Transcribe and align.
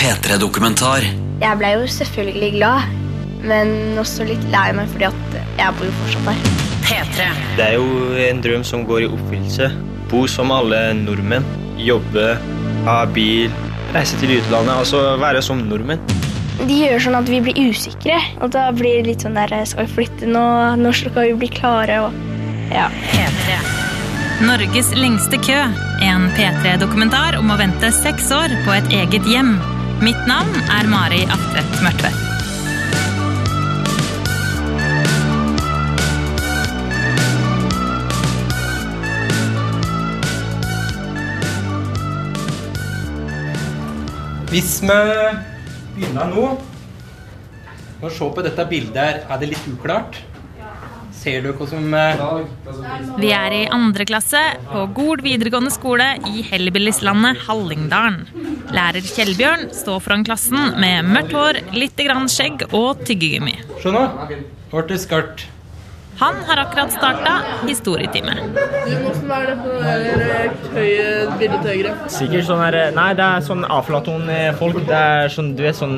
P3-dokumentar. 0.00 1.06
Jeg 1.40 1.58
ble 1.60 1.70
jo 1.74 1.86
selvfølgelig 1.88 2.50
glad, 2.58 2.96
men 3.46 3.98
også 4.00 4.26
litt 4.28 4.42
lei 4.52 4.66
meg 4.76 4.90
fordi 4.92 5.08
at 5.08 5.38
jeg 5.58 5.76
bor 5.78 5.88
jo 5.88 5.94
fortsatt 6.02 6.28
der. 6.30 6.68
P3. 6.84 7.28
Det 7.58 7.66
er 7.66 7.76
jo 7.78 8.14
en 8.26 8.42
drøm 8.44 8.64
som 8.66 8.84
går 8.88 9.06
i 9.06 9.10
oppfyllelse. 9.10 9.70
Bo 10.10 10.24
som 10.30 10.52
alle 10.54 10.80
nordmenn. 10.98 11.46
Jobbe, 11.80 12.32
ha 12.88 12.96
bil, 13.14 13.52
reise 13.94 14.18
til 14.20 14.36
utlandet. 14.38 14.74
Altså 14.74 15.04
være 15.20 15.42
som 15.44 15.62
nordmenn. 15.68 16.02
De 16.60 16.76
gjør 16.82 17.00
sånn 17.06 17.16
at 17.16 17.30
vi 17.30 17.38
blir 17.40 17.70
usikre, 17.70 18.18
og 18.44 18.50
da 18.52 18.66
blir 18.76 18.98
det 19.00 19.06
litt 19.14 19.24
sånn 19.24 19.38
der 19.38 19.54
Skal 19.64 19.86
vi 19.86 19.94
flytte 20.00 20.28
nå? 20.28 20.42
Når 20.80 20.98
skal 20.98 21.30
vi 21.30 21.38
bli 21.44 21.48
klare? 21.56 22.02
Og 22.04 22.74
ja. 22.74 22.90
P3. 23.14 23.89
Norges 24.40 24.88
lengste 24.96 25.36
kø. 25.36 25.56
En 26.00 26.22
P3-dokumentar 26.32 27.36
om 27.36 27.50
å 27.52 27.58
vente 27.60 27.90
seks 27.92 28.30
år 28.32 28.54
på 28.64 28.72
et 28.72 28.86
eget 28.96 29.26
hjem. 29.28 29.50
Mitt 30.00 30.20
navn 30.24 30.54
er 30.72 30.88
Mari 30.88 31.20
Aftvedt 31.28 31.74
Mørtvedt. 31.84 32.26
Hvis 44.50 44.80
vi 44.80 44.98
begynner 45.94 46.32
nå 46.32 46.48
Når 48.00 48.08
vi 48.08 48.16
ser 48.16 48.32
på 48.32 48.48
dette 48.48 48.64
bildet, 48.72 48.96
her, 48.96 49.22
er 49.28 49.44
det 49.44 49.52
litt 49.52 49.68
uklart? 49.68 50.16
Ser 51.20 51.42
dere 51.44 51.52
hva 51.52 51.66
som 51.68 51.94
eh, 51.96 52.20
Vi 53.20 53.30
er 53.36 53.52
i 53.52 53.60
andre 53.68 54.06
klasse 54.08 54.40
på 54.70 54.86
Gol 54.96 55.20
videregående 55.24 55.72
skole 55.74 56.06
i 56.30 56.44
Hellbillislandet 56.48 57.42
Hallingdalen. 57.44 58.22
Lærer 58.72 59.04
Kjellbjørn 59.04 59.68
står 59.76 60.00
foran 60.00 60.24
klassen 60.24 60.78
med 60.80 61.10
mørkt 61.12 61.36
hår, 61.36 61.60
litt 61.76 62.00
grann 62.00 62.30
skjegg 62.32 62.64
og 62.70 63.04
tyggegummi. 63.04 63.58
Se 63.82 63.92
nå. 63.92 64.06
Ble 64.70 64.86
det 64.88 65.00
skarpt. 65.04 65.44
Han 66.20 66.36
har 66.46 66.60
akkurat 66.66 66.92
starta 66.92 67.34
historietime. 67.64 68.34
Hvordan 68.44 69.30
er 69.36 69.46
det 69.48 69.54
på 69.62 69.76
det 69.80 70.74
høye 70.74 71.06
bildet 71.40 71.62
til 71.64 71.70
høyre? 71.70 71.94
Sikkert 72.12 72.48
sånn 72.48 72.60
her 72.60 72.76
Nei, 72.96 73.06
det 73.16 73.24
er 73.24 73.46
sånn 73.46 73.64
Aflaton-folk. 73.64 74.82
Det 74.90 74.98
er 74.98 75.32
sånn 75.32 75.54
Du 75.56 75.64
vet 75.64 75.78
sånn 75.78 75.96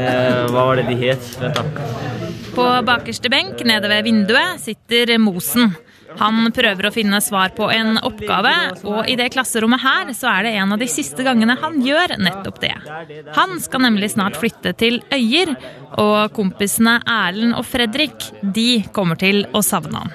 eh, 0.00 0.46
Hva 0.48 0.64
var 0.70 0.80
det 0.80 0.86
de 0.88 0.96
het? 1.02 1.28
Vent, 1.42 1.60
da. 1.60 1.86
På 2.56 2.66
bakerste 2.88 3.30
benk 3.32 3.60
nede 3.68 3.92
ved 3.92 4.08
vinduet 4.08 4.64
sitter 4.64 5.12
Mosen. 5.22 5.74
Han 6.18 6.50
prøver 6.54 6.88
å 6.88 6.92
finne 6.94 7.20
svar 7.22 7.52
på 7.56 7.68
en 7.72 7.98
oppgave, 8.02 8.52
og 8.88 9.10
i 9.10 9.16
det 9.20 9.30
klasserommet 9.34 9.82
her 9.84 10.12
så 10.16 10.30
er 10.32 10.48
det 10.48 10.54
en 10.58 10.74
av 10.74 10.80
de 10.82 10.88
siste 10.90 11.24
gangene 11.26 11.56
han 11.60 11.78
gjør 11.84 12.16
nettopp 12.20 12.60
det. 12.64 12.74
Han 13.36 13.58
skal 13.62 13.84
nemlig 13.86 14.12
snart 14.14 14.38
flytte 14.40 14.74
til 14.80 15.00
Øyer, 15.14 15.54
og 16.00 16.34
kompisene 16.36 16.98
Erlend 17.06 17.56
og 17.58 17.66
Fredrik 17.68 18.30
de 18.42 18.82
kommer 18.96 19.20
til 19.20 19.44
å 19.54 19.62
savne 19.64 20.04
han. 20.04 20.12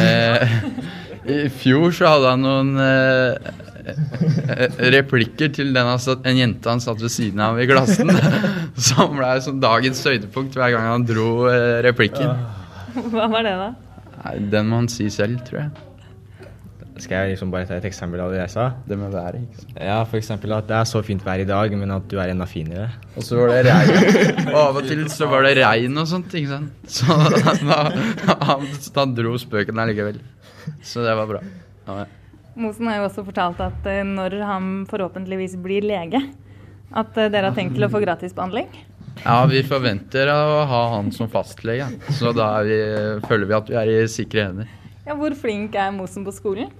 Eh, 0.00 0.54
I 1.30 1.42
fjor 1.52 1.92
så 1.94 2.14
hadde 2.14 2.34
han 2.34 2.44
noen 2.44 2.70
eh, 2.84 3.50
replikker 4.94 5.52
til 5.54 5.74
den 5.74 5.90
satt, 6.02 6.24
en 6.26 6.40
jente 6.40 6.70
han 6.70 6.82
satt 6.82 7.00
ved 7.02 7.12
siden 7.12 7.42
av 7.44 7.60
i 7.60 7.68
klassen. 7.70 8.10
Som 8.90 9.16
ble 9.18 9.34
som 9.44 9.60
dagens 9.62 10.00
høydepunkt 10.06 10.56
hver 10.56 10.74
gang 10.74 10.88
han 10.94 11.06
dro 11.08 11.46
eh, 11.50 11.80
replikken. 11.86 12.32
Hva 13.12 13.28
var 13.30 13.46
det, 13.46 13.54
da? 13.60 13.70
Nei, 14.20 14.34
den 14.52 14.68
må 14.68 14.82
han 14.82 14.90
si 14.92 15.08
selv, 15.12 15.40
tror 15.46 15.64
jeg. 15.64 15.86
Skal 17.00 17.22
jeg 17.22 17.32
liksom 17.32 17.52
bare 17.52 17.64
ta 17.64 17.78
et 17.80 17.86
eksempel 17.88 18.20
av 18.20 18.32
det 18.34 18.42
jeg 18.42 18.52
sa? 18.52 18.66
Det 18.84 18.98
med 19.00 19.14
været, 19.14 19.40
ikke 19.46 19.62
sant. 19.62 19.78
Ja, 19.80 19.96
for 20.04 20.18
eksempel 20.18 20.52
at 20.52 20.66
det 20.68 20.76
er 20.76 20.88
så 20.90 21.00
fint 21.06 21.24
vær 21.24 21.40
i 21.40 21.46
dag, 21.48 21.72
men 21.80 21.94
at 21.94 22.04
du 22.10 22.18
er 22.20 22.32
enda 22.32 22.44
finere. 22.48 22.90
Og 23.14 23.24
så 23.24 23.38
var 23.40 23.54
det 23.54 23.72
regn. 23.72 24.50
Og 24.50 24.58
av 24.66 24.80
og 24.82 24.88
til 24.90 25.06
så 25.12 25.28
var 25.30 25.46
det 25.48 25.54
regn 25.62 25.96
og 26.02 26.10
sånt, 26.10 26.36
ikke 26.36 26.52
sant. 26.52 26.92
Så 26.98 27.16
da, 27.70 27.80
han, 28.50 28.68
da 28.96 29.06
dro 29.16 29.32
spøken 29.40 29.80
allikevel. 29.80 30.20
Så 30.84 31.06
det 31.06 31.16
var 31.16 31.30
bra. 31.30 31.40
Ja, 31.88 32.02
ja. 32.02 32.08
Mosen 32.60 32.90
har 32.90 32.98
jo 33.00 33.06
også 33.08 33.24
fortalt 33.24 33.60
at 33.64 33.86
eh, 33.88 34.04
når 34.04 34.36
han 34.44 34.70
forhåpentligvis 34.90 35.56
blir 35.64 35.86
lege, 35.86 36.20
at 36.90 37.16
eh, 37.16 37.30
dere 37.32 37.48
har 37.48 37.56
tenkt 37.56 37.78
til 37.78 37.86
å 37.86 37.92
få 37.92 38.02
gratis 38.02 38.36
behandling. 38.36 38.68
Ja, 39.24 39.44
vi 39.50 39.62
forventer 39.66 40.30
å 40.32 40.64
ha 40.68 40.82
han 40.96 41.10
som 41.12 41.28
fastlege. 41.30 41.88
Så 42.16 42.32
da 42.36 42.52
er 42.60 42.68
vi, 42.68 42.78
føler 43.28 43.50
vi 43.50 43.56
at 43.58 43.72
vi 43.72 43.78
er 43.80 43.90
i 43.92 43.98
sikre 44.10 44.46
hender. 44.48 44.70
Ja, 45.06 45.16
hvor 45.18 45.34
flink 45.36 45.74
er 45.76 45.92
Mosen 45.92 46.24
på 46.26 46.32
skolen? 46.34 46.70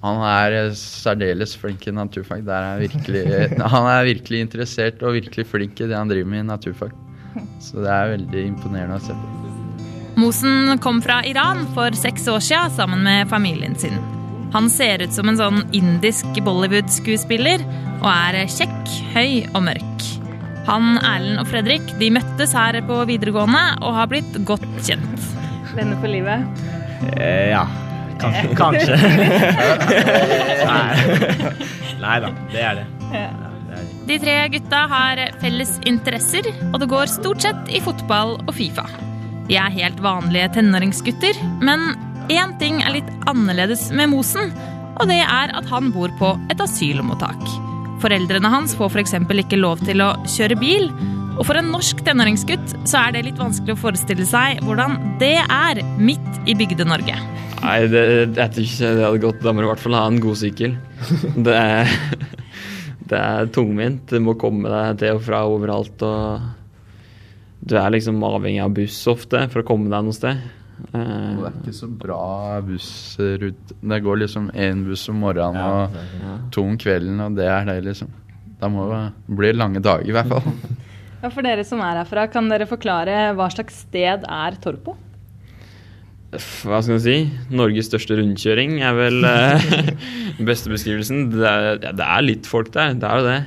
Han 0.00 0.22
er 0.24 0.70
særdeles 0.76 1.52
flink 1.60 1.84
i 1.88 1.92
naturfag. 1.92 2.44
Der 2.46 2.70
er 2.70 2.80
virkelig, 2.80 3.24
han 3.74 3.88
er 3.92 4.06
virkelig 4.08 4.46
interessert 4.46 5.02
og 5.04 5.18
virkelig 5.18 5.44
flink 5.50 5.80
i 5.80 5.90
det 5.90 5.96
han 5.96 6.08
driver 6.08 6.30
med 6.32 6.44
i 6.44 6.48
naturfag. 6.48 6.94
Så 7.62 7.84
det 7.84 7.92
er 7.92 8.14
veldig 8.16 8.46
imponerende 8.48 8.96
å 8.96 9.04
se 9.04 9.16
på. 9.16 9.36
Mosen 10.20 10.80
kom 10.84 10.98
fra 11.04 11.20
Iran 11.28 11.62
for 11.76 11.94
seks 11.96 12.26
år 12.28 12.42
siden 12.44 12.74
sammen 12.76 13.04
med 13.06 13.28
familien 13.30 13.76
sin. 13.78 14.00
Han 14.52 14.66
ser 14.72 15.04
ut 15.04 15.14
som 15.14 15.30
en 15.30 15.38
sånn 15.38 15.62
indisk 15.76 16.42
Bollywood-skuespiller 16.42 17.62
og 18.00 18.10
er 18.10 18.42
kjekk, 18.50 18.98
høy 19.14 19.30
og 19.52 19.62
mørk. 19.68 19.89
Han, 20.68 20.96
Erlend 20.98 21.40
og 21.40 21.48
Fredrik 21.50 21.92
de 22.00 22.10
møttes 22.14 22.52
her 22.56 22.80
på 22.86 22.98
videregående 23.08 23.62
og 23.80 23.96
har 23.96 24.10
blitt 24.10 24.40
godt 24.48 24.66
kjent. 24.86 25.30
Venner 25.76 26.00
for 26.02 26.10
livet. 26.12 26.64
Eh, 27.16 27.52
ja. 27.54 27.64
Kanskje. 28.20 28.50
Kanskje. 28.58 28.96
Nei. 30.70 31.52
Nei 32.00 32.16
da, 32.24 32.32
det 32.52 32.64
er 32.64 32.80
det. 32.80 32.84
Ja. 33.12 33.22
det, 33.22 33.22
er 33.22 33.86
det. 33.86 33.86
De 34.10 34.18
tre 34.20 34.34
gutta 34.56 34.82
har 34.90 35.22
felles 35.40 35.72
interesser, 35.88 36.50
og 36.70 36.80
det 36.82 36.90
går 36.92 37.08
stort 37.12 37.46
sett 37.46 37.72
i 37.72 37.80
fotball 37.84 38.36
og 38.42 38.52
Fifa. 38.56 38.84
De 39.48 39.56
er 39.58 39.72
helt 39.74 40.02
vanlige 40.04 40.52
tenåringsgutter, 40.58 41.40
men 41.64 41.88
én 42.30 42.52
ting 42.60 42.82
er 42.84 42.98
litt 43.00 43.10
annerledes 43.30 43.88
med 43.96 44.12
Mosen, 44.12 44.52
og 45.00 45.08
det 45.10 45.22
er 45.24 45.56
at 45.56 45.66
han 45.72 45.90
bor 45.94 46.12
på 46.20 46.34
et 46.52 46.60
asylmottak. 46.62 47.69
Foreldrene 48.00 48.48
hans 48.48 48.72
får 48.78 48.94
f.eks. 48.94 49.16
ikke 49.44 49.58
lov 49.60 49.82
til 49.84 50.00
å 50.00 50.14
kjøre 50.24 50.56
bil, 50.60 50.88
og 51.36 51.44
for 51.48 51.56
en 51.60 51.70
norsk 51.72 52.00
tenåringsgutt 52.04 52.74
så 52.88 53.02
er 53.04 53.14
det 53.14 53.26
litt 53.28 53.40
vanskelig 53.40 53.76
å 53.76 53.80
forestille 53.80 54.26
seg 54.28 54.60
hvordan 54.66 54.96
det 55.20 55.38
er 55.40 55.80
midt 56.00 56.48
i 56.48 56.56
Bygde-Norge. 56.56 57.16
Nei, 57.60 57.76
det, 57.92 58.02
jeg 58.36 58.52
tror 58.54 58.66
ikke 58.66 58.92
det 58.96 59.04
hadde 59.04 59.22
gått. 59.24 59.42
Da 59.44 59.52
må 59.52 59.60
du 59.60 59.66
i 59.66 59.70
hvert 59.70 59.82
fall 59.82 59.98
ha 59.98 60.06
en 60.08 60.20
god 60.22 60.38
sykkel. 60.40 60.78
Det 61.46 61.56
er, 61.56 61.92
det 63.10 63.18
er 63.18 63.50
tungvint. 63.52 64.06
Du 64.08 64.22
må 64.24 64.36
komme 64.40 64.70
deg 64.70 65.00
til 65.02 65.18
og 65.18 65.24
fra 65.26 65.42
overalt. 65.48 66.04
og 66.06 67.60
Du 67.60 67.76
er 67.80 67.92
liksom 67.92 68.22
avhengig 68.24 68.62
av 68.64 68.72
buss 68.76 69.00
ofte 69.12 69.44
for 69.52 69.60
å 69.60 69.68
komme 69.68 69.92
deg 69.92 70.06
noe 70.06 70.16
sted. 70.16 70.40
Og 70.90 71.40
det 71.40 71.48
er 71.50 71.58
ikke 71.60 71.76
så 71.76 71.88
bra 72.02 72.60
bussrute. 72.66 73.76
Det 73.80 74.00
går 74.04 74.22
liksom 74.24 74.50
én 74.54 74.84
buss 74.86 75.06
om 75.12 75.20
morgenen 75.22 75.60
og 75.60 76.50
to 76.54 76.64
om 76.66 76.78
kvelden, 76.80 77.20
og 77.24 77.36
det 77.38 77.46
er 77.50 77.68
det, 77.68 77.78
liksom. 77.88 78.10
Da 78.60 78.68
må 78.72 78.88
det 78.90 79.02
bli 79.40 79.52
lange 79.56 79.82
dager, 79.84 80.08
i 80.08 80.16
hvert 80.16 80.30
fall. 80.32 80.48
Ja, 81.20 81.28
for 81.28 81.44
dere 81.44 81.60
som 81.68 81.82
er 81.84 81.98
herfra, 82.00 82.22
kan 82.32 82.46
dere 82.48 82.64
forklare 82.64 83.34
hva 83.36 83.50
slags 83.52 83.82
sted 83.82 84.22
er 84.24 84.54
Torpo? 84.64 84.94
Hva 86.32 86.78
skal 86.80 86.94
jeg 86.94 87.02
si? 87.04 87.16
Norges 87.52 87.90
største 87.90 88.16
rundkjøring 88.16 88.78
er 88.80 88.94
vel 88.96 89.26
eh, 89.28 89.90
beste 90.48 90.72
beskrivelsen. 90.72 91.26
Det 91.34 91.44
er, 91.44 91.66
ja, 91.82 91.92
det 91.92 92.06
er 92.06 92.24
litt 92.24 92.48
folk 92.48 92.70
der, 92.72 92.94
det 92.96 93.04
er 93.04 93.20
jo 93.20 93.26
det. 93.26 93.40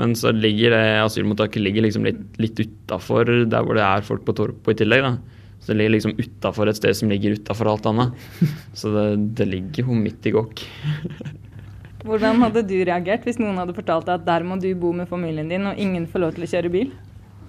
Men 0.00 0.16
så 0.18 0.32
ligger 0.34 0.74
det 0.74 0.82
asylmottaket 1.04 1.62
ligger 1.62 1.86
liksom 1.86 2.08
litt, 2.08 2.22
litt 2.42 2.58
utafor 2.64 3.30
der 3.50 3.62
hvor 3.66 3.78
det 3.78 3.86
er 3.86 4.06
folk 4.06 4.26
på 4.26 4.34
Torpo 4.40 4.74
i 4.74 4.78
tillegg. 4.82 5.06
da. 5.06 5.39
Så 5.60 5.72
det 5.72 5.76
ligger 5.78 5.94
liksom 5.96 6.16
utafor 6.16 6.70
et 6.70 6.78
sted 6.78 6.96
som 6.96 7.12
ligger 7.12 7.36
utafor 7.36 7.68
alt 7.68 7.86
annet. 7.90 8.16
Så 8.78 8.92
det, 8.94 9.06
det 9.38 9.48
ligger 9.50 9.90
jo 9.90 9.96
midt 9.96 10.26
i 10.26 10.34
gokk. 10.34 10.64
Hvordan 12.06 12.40
hadde 12.40 12.64
du 12.64 12.78
reagert 12.80 13.26
hvis 13.28 13.38
noen 13.40 13.58
hadde 13.60 13.76
fortalt 13.76 14.06
deg 14.08 14.22
at 14.22 14.28
der 14.28 14.44
må 14.46 14.56
du 14.60 14.70
bo 14.78 14.94
med 14.96 15.10
familien 15.10 15.50
din, 15.52 15.66
og 15.68 15.80
ingen 15.80 16.06
får 16.08 16.22
lov 16.22 16.36
til 16.36 16.46
å 16.46 16.50
kjøre 16.54 16.72
bil? 16.72 16.94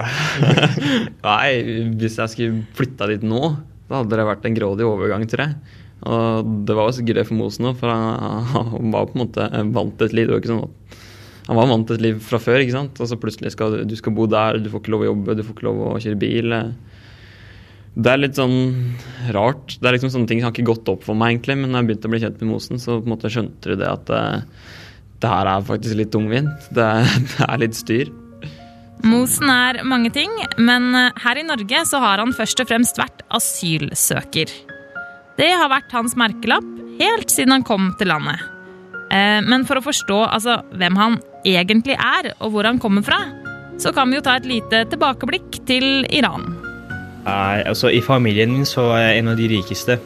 Nei, 1.29 1.51
hvis 2.01 2.17
jeg 2.19 2.33
skulle 2.33 2.65
flytta 2.75 3.07
dit 3.13 3.23
nå, 3.23 3.53
da 3.87 4.01
hadde 4.01 4.19
det 4.19 4.27
vært 4.27 4.47
en 4.47 4.57
grådig 4.57 4.87
overgang, 4.87 5.23
tror 5.29 5.45
jeg. 5.45 5.79
Og 6.01 6.51
det 6.67 6.75
var 6.75 6.89
jo 6.89 6.97
sikkert 6.97 7.21
det 7.21 7.27
for 7.29 7.37
Mosen 7.37 7.69
òg, 7.69 7.79
for 7.79 7.93
han, 7.93 8.45
han 8.51 8.93
var 8.93 9.07
på 9.07 9.15
en 9.15 9.23
måte 9.23 9.47
vant 9.75 9.95
til 9.97 10.09
et 10.09 10.17
liv. 10.17 10.27
Det 10.27 10.35
var 10.35 10.43
ikke 10.43 10.51
sånn 10.51 10.65
at 10.65 10.99
han 11.47 11.57
var 11.57 11.69
vant 11.71 11.87
til 11.89 11.97
et 11.97 12.05
liv 12.05 12.21
fra 12.23 12.39
før, 12.41 12.61
ikke 12.63 12.75
sant. 12.75 13.01
Og 13.01 13.09
så 13.11 13.19
plutselig 13.21 13.53
skal 13.55 13.75
du, 13.75 13.83
du 13.87 13.95
skal 13.99 14.15
bo 14.17 14.27
der, 14.29 14.59
du 14.61 14.69
får 14.71 14.83
ikke 14.83 14.95
lov 14.95 15.05
å 15.05 15.09
jobbe, 15.11 15.37
du 15.37 15.43
får 15.45 15.55
ikke 15.55 15.67
lov 15.67 15.83
å 15.85 15.99
kjøre 16.01 16.21
bil. 16.21 16.57
Det 17.91 18.07
er 18.07 18.21
litt 18.21 18.37
sånn 18.39 18.55
rart. 19.35 19.75
Det 19.81 19.89
er 19.89 19.97
liksom 19.97 20.13
sånne 20.13 20.29
ting 20.29 20.39
som 20.39 20.47
har 20.47 20.55
ikke 20.55 20.69
gått 20.69 20.87
opp 20.93 21.03
for 21.03 21.17
meg, 21.17 21.35
egentlig. 21.35 21.57
Men 21.59 21.73
når 21.73 21.81
jeg 21.81 21.89
begynte 21.89 22.07
å 22.07 22.13
bli 22.13 22.21
kjent 22.23 22.39
med 22.41 22.51
Mosen, 22.53 22.79
så 22.79 22.99
på 23.01 23.09
en 23.09 23.13
måte 23.15 23.31
skjønte 23.33 23.73
du 23.73 23.81
det 23.81 23.89
at 23.89 24.05
det, 24.07 24.23
det 25.21 25.31
her 25.33 25.49
er 25.51 25.67
faktisk 25.67 25.99
litt 25.99 26.13
tungvint. 26.15 26.69
Det, 26.77 26.87
det 27.35 27.47
er 27.49 27.63
litt 27.65 27.75
styr. 27.77 28.13
Mosen 29.01 29.49
er 29.49 29.81
mange 29.87 30.11
ting, 30.13 30.29
men 30.61 30.93
her 30.93 31.39
i 31.41 31.43
Norge 31.47 31.79
så 31.89 31.99
har 32.03 32.21
han 32.21 32.35
først 32.37 32.61
og 32.61 32.69
fremst 32.69 32.99
vært 33.01 33.23
asylsøker. 33.33 34.51
Det 35.41 35.49
har 35.57 35.71
vært 35.73 35.95
hans 35.95 36.13
merkelapp 36.19 36.67
helt 37.01 37.33
siden 37.33 37.55
han 37.55 37.65
kom 37.65 37.91
til 37.97 38.11
landet. 38.13 38.43
Eh, 39.11 39.41
Men 39.41 39.65
for 39.65 39.79
å 39.79 39.85
forstå 39.85 40.19
altså, 40.29 40.61
hvem 40.77 40.99
han 41.01 41.19
egentlig 41.41 41.97
er, 41.97 42.35
og 42.39 42.53
hvor 42.53 42.69
han 42.69 42.79
kommer 42.79 43.03
fra, 43.05 43.23
så 43.81 43.91
kan 43.95 44.11
vi 44.11 44.19
jo 44.19 44.25
ta 44.25 44.37
et 44.37 44.45
lite 44.45 44.85
tilbakeblikk 44.91 45.63
til 45.65 46.05
Iran. 46.13 46.60
Nei, 47.25 47.61
altså 47.69 47.91
I 47.93 48.01
familien 48.01 48.53
min 48.53 48.65
så 48.65 48.87
var 48.89 49.03
jeg 49.03 49.21
en 49.21 49.31
av 49.33 49.39
de 49.39 49.49
rikeste. 49.51 49.97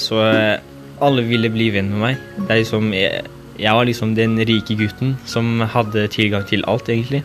Så 0.00 0.20
eh, 0.24 0.60
alle 1.00 1.24
ville 1.28 1.50
bli 1.52 1.70
venn 1.74 1.90
med 1.92 2.02
meg. 2.04 2.24
Det 2.38 2.48
er 2.48 2.62
liksom, 2.62 2.90
jeg, 2.96 3.26
jeg 3.60 3.76
var 3.76 3.88
liksom 3.88 4.14
den 4.16 4.38
rike 4.48 4.76
gutten 4.76 5.16
som 5.28 5.60
hadde 5.74 6.08
tilgang 6.12 6.46
til 6.48 6.64
alt, 6.68 6.88
egentlig. 6.92 7.22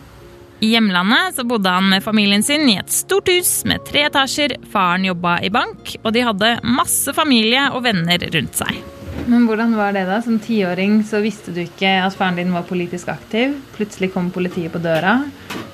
I 0.64 0.70
hjemlandet 0.72 1.36
så 1.36 1.44
bodde 1.44 1.68
han 1.68 1.88
med 1.90 2.04
familien 2.04 2.42
sin 2.44 2.64
i 2.72 2.78
et 2.80 2.92
stort 2.92 3.28
hus 3.28 3.58
med 3.68 3.84
tre 3.84 4.06
etasjer. 4.08 4.56
Faren 4.72 5.04
jobba 5.04 5.36
i 5.44 5.52
bank, 5.52 5.98
og 6.02 6.14
de 6.16 6.24
hadde 6.24 6.52
masse 6.64 7.12
familie 7.16 7.68
og 7.76 7.84
venner 7.84 8.24
rundt 8.32 8.62
seg. 8.62 8.78
Men 9.26 9.44
hvordan 9.48 9.74
var 9.76 9.92
det 9.96 10.06
da? 10.08 10.20
Som 10.24 10.38
tiåring 10.40 11.00
så 11.04 11.20
visste 11.24 11.52
du 11.52 11.60
ikke 11.64 11.90
at 12.06 12.16
faren 12.16 12.38
din 12.40 12.54
var 12.54 12.64
politisk 12.68 13.10
aktiv. 13.12 13.56
Plutselig 13.76 14.12
kom 14.14 14.30
politiet 14.32 14.72
på 14.72 14.80
døra. 14.80 15.18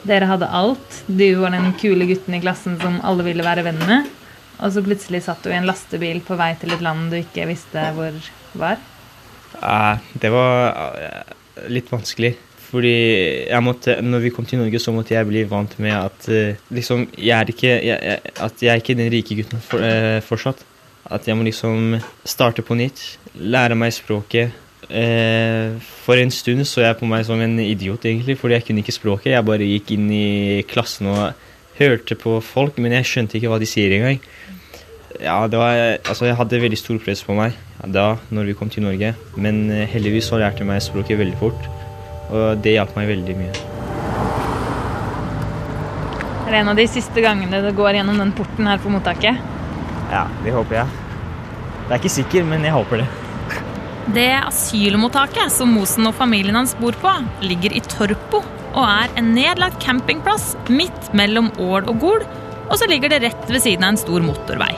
Dere 0.09 0.29
hadde 0.31 0.51
alt. 0.51 1.03
Du 1.07 1.27
var 1.41 1.55
den 1.55 1.73
kule 1.79 2.09
gutten 2.09 2.35
i 2.35 2.43
klassen 2.43 2.79
som 2.83 3.01
alle 3.07 3.27
ville 3.27 3.47
være 3.47 3.65
venn 3.67 3.81
med. 3.87 4.09
Og 4.63 4.73
så 4.75 4.83
plutselig 4.85 5.25
satt 5.27 5.43
du 5.45 5.51
i 5.51 5.59
en 5.59 5.67
lastebil 5.67 6.23
på 6.27 6.39
vei 6.39 6.53
til 6.61 6.75
et 6.75 6.83
land 6.85 7.11
du 7.11 7.19
ikke 7.19 7.49
visste 7.51 7.91
hvor 7.97 8.17
var. 8.59 8.81
Det 10.19 10.31
var 10.33 10.73
eh, 10.99 11.37
litt 11.73 11.91
vanskelig. 11.93 12.35
Fordi 12.73 12.93
jeg 13.51 13.65
måtte, 13.65 13.99
når 14.01 14.23
vi 14.25 14.31
kom 14.33 14.47
til 14.49 14.63
Norge, 14.63 14.81
så 14.81 14.95
måtte 14.97 15.13
jeg 15.13 15.29
bli 15.29 15.43
vant 15.49 15.75
med 15.83 15.93
at 15.93 16.29
eh, 16.33 16.61
liksom, 16.73 17.05
jeg 17.19 17.35
er 17.37 17.53
ikke, 17.53 17.73
jeg, 17.85 18.21
at 18.47 18.65
jeg 18.65 18.73
er 18.73 18.81
ikke 18.81 18.97
den 18.97 19.11
rike 19.13 19.37
gutten 19.43 19.61
for, 19.61 19.85
eh, 19.85 20.23
fortsatt. 20.25 20.63
At 21.13 21.27
jeg 21.29 21.37
må 21.37 21.45
liksom 21.45 21.99
starte 22.25 22.65
på 22.65 22.79
nytt, 22.79 23.03
lære 23.37 23.77
meg 23.77 23.93
språket. 23.93 24.57
Eh, 24.91 25.79
for 26.03 26.19
en 26.19 26.33
stund 26.35 26.65
så 26.67 26.83
jeg 26.83 26.99
på 26.99 27.07
meg 27.09 27.25
som 27.29 27.41
en 27.41 27.59
idiot, 27.63 28.03
egentlig, 28.05 28.37
fordi 28.41 28.59
jeg 28.59 28.67
kunne 28.67 28.83
ikke 28.83 28.97
språket. 28.97 29.33
Jeg 29.37 29.47
bare 29.47 29.69
gikk 29.69 29.95
inn 29.95 30.09
i 30.11 30.63
klassen 30.69 31.11
og 31.13 31.33
hørte 31.79 32.17
på 32.19 32.39
folk, 32.45 32.81
men 32.83 32.97
jeg 32.99 33.09
skjønte 33.09 33.39
ikke 33.39 33.53
hva 33.53 33.61
de 33.63 33.69
sier 33.69 33.95
engang. 33.97 34.19
Ja, 35.23 35.47
det 35.47 35.59
var, 35.61 35.77
altså 36.09 36.27
jeg 36.27 36.39
hadde 36.39 36.63
veldig 36.63 36.79
stor 36.81 36.99
press 37.03 37.21
på 37.23 37.37
meg 37.37 37.55
da 37.93 38.17
når 38.33 38.49
vi 38.49 38.55
kom 38.59 38.71
til 38.73 38.85
Norge. 38.87 39.13
Men 39.37 39.65
eh, 39.71 39.87
heldigvis 39.91 40.31
så 40.33 40.41
lærte 40.41 40.65
jeg 40.65 40.71
meg 40.71 40.83
språket 40.83 41.21
veldig 41.21 41.39
fort, 41.39 41.71
og 42.33 42.63
det 42.65 42.77
hjalp 42.77 42.97
meg 42.99 43.13
veldig 43.13 43.39
mye. 43.39 43.55
Det 46.43 46.59
Er 46.59 46.61
en 46.61 46.75
av 46.75 46.77
de 46.77 46.85
siste 46.91 47.23
gangene 47.25 47.63
det 47.65 47.73
går 47.79 47.97
gjennom 47.97 48.19
den 48.21 48.35
porten 48.37 48.67
her 48.69 48.83
på 48.83 48.93
mottaket? 48.93 49.41
Ja, 50.13 50.27
det 50.45 50.53
håper 50.53 50.83
jeg. 50.83 51.03
Det 51.87 51.95
er 51.95 52.01
ikke 52.03 52.17
sikker, 52.21 52.45
men 52.45 52.65
jeg 52.67 52.75
håper 52.75 53.01
det. 53.01 53.22
Det 54.07 54.33
asylmottaket 54.35 55.53
som 55.55 55.71
Mosen 55.77 56.09
og 56.11 56.17
familien 56.19 56.57
hans 56.59 56.75
bor 56.75 56.97
på, 56.99 57.13
ligger 57.45 57.75
i 57.77 57.83
Torpo 57.87 58.41
og 58.73 58.83
er 58.83 59.13
en 59.21 59.31
nedlagt 59.37 59.79
campingplass 59.85 60.57
midt 60.73 61.13
mellom 61.17 61.53
Ål 61.61 61.87
og 61.87 62.01
Gol, 62.03 62.25
og 62.67 62.75
så 62.81 62.89
ligger 62.91 63.13
det 63.13 63.23
rett 63.27 63.47
ved 63.51 63.63
siden 63.63 63.87
av 63.87 63.95
en 63.95 64.01
stor 64.01 64.25
motorvei. 64.25 64.73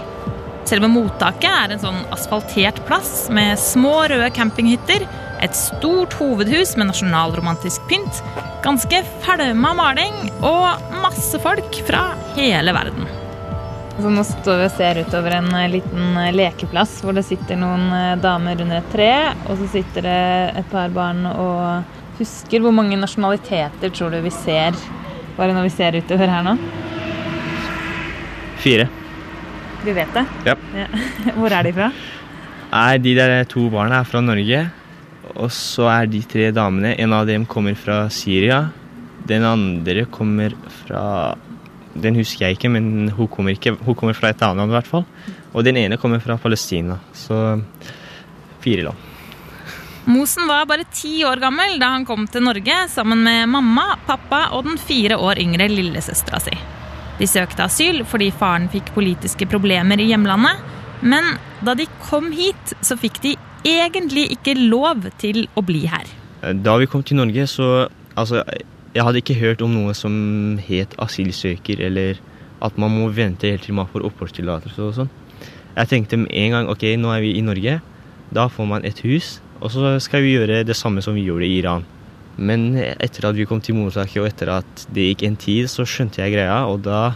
Selve 0.68 0.88
mottaket 0.92 1.50
er 1.50 1.72
en 1.72 1.82
sånn 1.82 2.04
asfaltert 2.14 2.82
plass 2.88 3.28
med 3.32 3.60
små 3.60 3.96
røde 4.10 4.30
campinghytter, 4.36 5.06
et 5.44 5.56
stort 5.56 6.14
hovedhus 6.20 6.74
med 6.80 6.90
nasjonalromantisk 6.90 7.84
pynt, 7.90 8.22
ganske 8.64 9.02
fælma 9.24 9.74
maling 9.76 10.24
og 10.40 10.96
masse 11.04 11.40
folk 11.44 11.84
fra 11.88 12.10
hele 12.36 12.76
verden. 12.76 13.13
Så 13.94 14.10
nå 14.10 14.24
står 14.26 14.58
vi 14.58 14.64
og 14.66 14.72
ser 14.74 14.98
utover 15.06 15.36
en 15.36 15.52
eh, 15.54 15.68
liten 15.70 16.16
eh, 16.18 16.32
lekeplass 16.34 16.96
hvor 17.04 17.14
det 17.14 17.22
sitter 17.28 17.58
noen 17.60 17.84
eh, 17.94 18.16
damer 18.18 18.58
under 18.64 18.80
et 18.80 18.88
tre, 18.90 19.10
og 19.46 19.60
så 19.60 19.68
sitter 19.76 20.06
det 20.08 20.24
et 20.62 20.72
par 20.72 20.90
barn 20.94 21.22
og 21.30 22.18
husker. 22.18 22.58
Hvor 22.64 22.74
mange 22.74 22.98
nasjonaliteter 22.98 23.94
tror 23.94 24.10
du 24.10 24.18
vi 24.24 24.34
ser 24.34 24.74
bare 25.38 25.54
når 25.54 25.68
vi 25.68 25.72
ser 25.76 25.98
utover 26.00 26.32
her 26.32 26.42
nå? 26.46 26.56
Fire. 28.64 28.88
Du 29.84 29.92
vet 29.94 30.10
det. 30.16 30.26
Ja. 30.48 30.58
Ja. 30.74 30.88
Hvor 31.38 31.52
er 31.52 31.66
de 31.66 31.74
fra? 31.76 31.90
Nei, 32.72 32.92
de 33.04 33.14
der 33.14 33.34
to 33.46 33.68
barna 33.70 34.00
er 34.00 34.08
fra 34.08 34.22
Norge. 34.24 34.62
Og 35.34 35.50
så 35.54 35.86
er 35.92 36.08
de 36.10 36.20
tre 36.28 36.50
damene 36.54 36.92
En 37.00 37.12
av 37.16 37.26
dem 37.28 37.44
kommer 37.46 37.76
fra 37.78 38.04
Syria. 38.12 38.64
Den 39.28 39.44
andre 39.46 40.06
kommer 40.10 40.54
fra 40.82 41.34
Den 42.04 42.18
husker 42.20 42.46
jeg 42.46 42.58
ikke, 42.58 42.70
men 42.74 43.08
hun 43.16 43.28
kommer, 43.32 43.56
ikke, 43.56 43.74
hun 43.80 43.96
kommer 43.98 44.16
fra 44.16 44.30
et 44.32 44.42
annet 44.44 44.62
land 44.62 44.74
i 44.74 44.76
hvert 44.76 44.90
fall. 44.90 45.04
Og 45.54 45.64
den 45.66 45.78
ene 45.80 45.98
kommer 46.00 46.22
fra 46.22 46.36
Palestina. 46.40 46.98
Så 47.16 47.38
fire 48.64 48.88
land. 48.88 49.10
Mosen 50.04 50.44
var 50.50 50.66
bare 50.68 50.84
ti 50.92 51.22
år 51.24 51.40
gammel 51.40 51.78
da 51.80 51.94
han 51.94 52.04
kom 52.04 52.26
til 52.28 52.44
Norge 52.44 52.76
sammen 52.92 53.22
med 53.24 53.48
mamma, 53.48 53.94
pappa 54.04 54.50
og 54.52 54.66
den 54.66 54.76
fire 54.76 55.16
år 55.16 55.40
yngre 55.40 55.70
lillesøstera 55.72 56.42
si. 56.44 56.52
De 57.16 57.28
søkte 57.30 57.64
asyl 57.64 58.02
fordi 58.08 58.28
faren 58.34 58.68
fikk 58.72 58.92
politiske 58.96 59.48
problemer 59.48 60.00
i 60.02 60.10
hjemlandet, 60.10 60.60
men 61.00 61.36
da 61.64 61.72
de 61.78 61.86
kom 62.04 62.28
hit, 62.36 62.76
så 62.84 62.98
fikk 63.00 63.22
de 63.24 63.32
egentlig 63.64 64.26
ikke 64.36 64.58
lov 64.58 65.06
til 65.20 65.46
å 65.56 65.64
bli 65.64 65.86
her. 65.88 66.10
Da 66.60 66.76
vi 66.80 66.88
kom 66.90 67.04
til 67.06 67.22
Norge, 67.22 67.46
så 67.48 67.68
Altså, 68.14 68.44
jeg 68.94 69.02
hadde 69.02 69.20
ikke 69.20 69.38
hørt 69.40 69.62
om 69.64 69.72
noe 69.74 69.94
som 69.98 70.14
het 70.62 70.94
asylsøker, 71.02 71.82
eller 71.82 72.20
at 72.64 72.76
man 72.80 72.94
må 72.94 73.08
vente 73.12 73.50
helt 73.50 73.66
til 73.66 73.76
man 73.76 73.90
får 73.90 74.06
oppholdstillatelse 74.06 74.84
og 74.84 74.94
sånn. 75.00 75.10
Jeg 75.74 75.90
tenkte 75.90 76.20
med 76.22 76.30
en 76.38 76.54
gang 76.54 76.70
ok, 76.70 76.86
nå 77.02 77.10
er 77.10 77.24
vi 77.24 77.32
i 77.34 77.42
Norge. 77.42 77.80
Da 78.34 78.46
får 78.50 78.70
man 78.70 78.86
et 78.86 79.02
hus, 79.04 79.40
og 79.58 79.74
så 79.74 79.96
skal 80.02 80.22
vi 80.22 80.36
gjøre 80.36 80.62
det 80.66 80.78
samme 80.78 81.02
som 81.02 81.18
vi 81.18 81.26
gjorde 81.26 81.48
i 81.48 81.58
Iran. 81.58 81.84
Men 82.38 82.72
etter 82.78 83.28
at 83.28 83.38
vi 83.38 83.46
kom 83.50 83.60
til 83.62 83.76
mottaket, 83.78 84.22
og 84.22 84.30
etter 84.30 84.54
at 84.60 84.86
det 84.94 85.10
gikk 85.10 85.26
en 85.26 85.38
tid, 85.42 85.70
så 85.70 85.86
skjønte 85.86 86.22
jeg 86.22 86.34
greia, 86.36 86.62
og 86.70 86.82
da, 86.86 87.14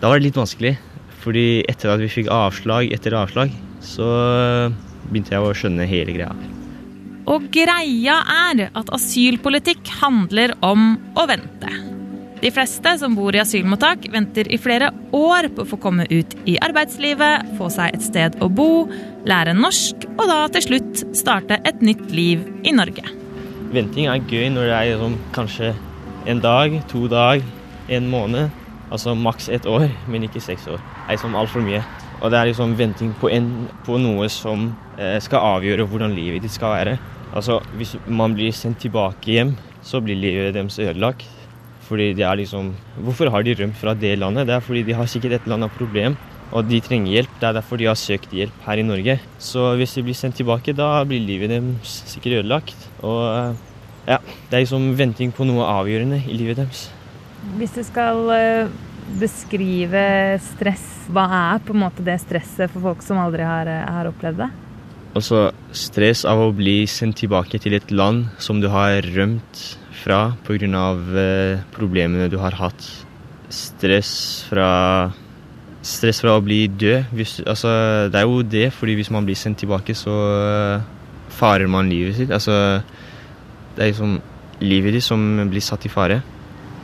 da 0.00 0.10
var 0.10 0.22
det 0.22 0.30
litt 0.30 0.38
vanskelig. 0.38 0.76
Fordi 1.24 1.64
etter 1.70 1.94
at 1.94 2.02
vi 2.02 2.12
fikk 2.12 2.30
avslag 2.30 2.94
etter 2.94 3.16
avslag, 3.18 3.54
så 3.82 4.06
begynte 5.08 5.34
jeg 5.34 5.42
å 5.42 5.56
skjønne 5.56 5.88
hele 5.90 6.14
greia. 6.14 6.62
Og 7.30 7.48
greia 7.52 8.18
er 8.20 8.66
at 8.76 8.90
asylpolitikk 8.92 9.88
handler 10.02 10.52
om 10.64 10.94
å 11.16 11.24
vente. 11.30 11.70
De 12.44 12.50
fleste 12.52 12.90
som 13.00 13.14
bor 13.16 13.32
i 13.32 13.40
asylmottak, 13.40 14.04
venter 14.12 14.50
i 14.52 14.58
flere 14.60 14.90
år 15.16 15.48
på 15.54 15.64
å 15.64 15.68
få 15.70 15.78
komme 15.80 16.04
ut 16.10 16.34
i 16.44 16.58
arbeidslivet, 16.60 17.54
få 17.56 17.70
seg 17.72 17.96
et 17.96 18.04
sted 18.04 18.36
å 18.44 18.50
bo, 18.52 18.84
lære 19.24 19.54
norsk 19.56 20.04
og 20.18 20.26
da 20.28 20.42
til 20.52 20.66
slutt 20.66 21.04
starte 21.16 21.56
et 21.64 21.80
nytt 21.80 22.04
liv 22.12 22.44
i 22.68 22.74
Norge. 22.76 23.06
Venting 23.72 24.10
er 24.12 24.20
gøy 24.28 24.50
når 24.52 24.68
det 24.68 24.76
er 24.76 25.00
sånn, 25.00 25.16
kanskje 25.32 25.72
en 26.28 26.44
dag, 26.44 26.76
to 26.92 27.06
dag, 27.08 27.40
en 27.88 28.12
måned. 28.12 28.52
Altså 28.92 29.16
maks 29.16 29.48
ett 29.48 29.64
år, 29.66 29.88
men 30.12 30.28
ikke 30.28 30.44
seks 30.44 30.68
år. 30.68 30.84
Det 30.84 31.08
er 31.08 31.16
liksom 31.16 31.40
altfor 31.40 31.64
mye. 31.64 31.80
Og 32.20 32.30
det 32.30 32.38
er 32.38 32.52
liksom 32.52 32.76
venting 32.78 33.16
på, 33.20 33.32
en, 33.32 33.48
på 33.88 33.96
noe 34.00 34.28
som 34.32 34.68
eh, 35.00 35.16
skal 35.24 35.56
avgjøre 35.56 35.88
hvordan 35.88 36.14
livet 36.16 36.44
ditt 36.44 36.54
skal 36.54 36.76
være. 36.76 36.98
Altså, 37.34 37.60
Hvis 37.78 37.96
man 38.06 38.34
blir 38.36 38.54
sendt 38.54 38.80
tilbake 38.84 39.34
hjem, 39.34 39.56
så 39.82 40.00
blir 40.00 40.18
livet 40.18 40.54
deres 40.54 40.78
ødelagt. 40.78 41.26
Fordi 41.84 42.14
det 42.16 42.24
er 42.24 42.38
liksom 42.40 42.72
Hvorfor 43.04 43.28
har 43.30 43.42
de 43.42 43.56
rømt 43.58 43.76
fra 43.76 43.94
det 43.94 44.14
landet? 44.18 44.46
Det 44.46 44.54
er 44.54 44.64
fordi 44.64 44.82
de 44.86 44.94
har 44.94 45.10
sikkert 45.10 45.32
et 45.32 45.44
eller 45.44 45.58
annet 45.58 45.76
problem, 45.76 46.16
og 46.52 46.64
de 46.68 46.80
trenger 46.80 47.12
hjelp. 47.12 47.36
Det 47.40 47.48
er 47.48 47.58
derfor 47.58 47.76
de 47.76 47.90
har 47.90 47.98
søkt 47.98 48.32
hjelp 48.32 48.64
her 48.64 48.78
i 48.78 48.86
Norge. 48.86 49.18
Så 49.38 49.74
hvis 49.76 49.94
de 49.94 50.06
blir 50.06 50.16
sendt 50.16 50.38
tilbake, 50.38 50.72
da 50.72 51.04
blir 51.04 51.20
livet 51.20 51.50
deres 51.50 52.02
sikkert 52.06 52.40
ødelagt. 52.40 52.88
Og 53.02 53.20
eh, 53.26 53.62
ja, 54.14 54.18
det 54.48 54.56
er 54.56 54.64
liksom 54.64 54.92
venting 54.96 55.34
på 55.34 55.46
noe 55.48 55.66
avgjørende 55.66 56.22
i 56.28 56.38
livet 56.38 56.62
deres. 56.62 56.88
Hvis 57.58 57.74
du 57.74 57.82
skal 57.84 58.30
eh, 58.32 58.74
beskrive 59.20 60.04
stress, 60.54 60.86
hva 61.12 61.26
er 61.40 61.64
på 61.64 61.74
en 61.74 61.82
måte 61.84 62.04
det 62.06 62.20
stresset 62.22 62.70
for 62.72 62.92
folk 62.92 63.02
som 63.04 63.20
aldri 63.20 63.44
har, 63.44 63.68
eh, 63.68 63.88
har 63.98 64.08
opplevd 64.12 64.44
det? 64.44 64.52
Altså 65.14 65.48
stress 65.70 66.24
av 66.26 66.40
å 66.42 66.52
bli 66.54 66.84
sendt 66.90 67.20
tilbake 67.22 67.60
til 67.62 67.76
et 67.76 67.92
land 67.94 68.26
som 68.42 68.58
du 68.62 68.66
har 68.72 69.04
rømt 69.14 69.60
fra 70.02 70.34
pga. 70.46 70.66
Eh, 70.66 71.62
problemene 71.74 72.26
du 72.30 72.40
har 72.42 72.56
hatt. 72.58 72.88
Stress 73.48 74.44
fra 74.48 75.12
Stress 75.84 76.22
fra 76.22 76.38
å 76.38 76.40
bli 76.40 76.62
død. 76.80 77.10
Hvis, 77.12 77.42
altså, 77.44 77.68
det 78.08 78.16
er 78.16 78.24
jo 78.24 78.40
det, 78.40 78.70
fordi 78.72 78.94
hvis 78.96 79.10
man 79.12 79.26
blir 79.26 79.36
sendt 79.36 79.60
tilbake, 79.60 79.92
så 79.92 80.14
eh, 80.40 80.86
farer 81.28 81.68
man 81.68 81.90
livet 81.92 82.16
sitt. 82.16 82.32
Altså, 82.32 82.80
det 83.76 83.84
er 83.84 83.90
liksom 83.92 84.14
livet 84.64 84.96
ditt 84.96 85.04
som 85.04 85.20
blir 85.50 85.60
satt 85.60 85.84
i 85.84 85.92
fare. 85.92 86.22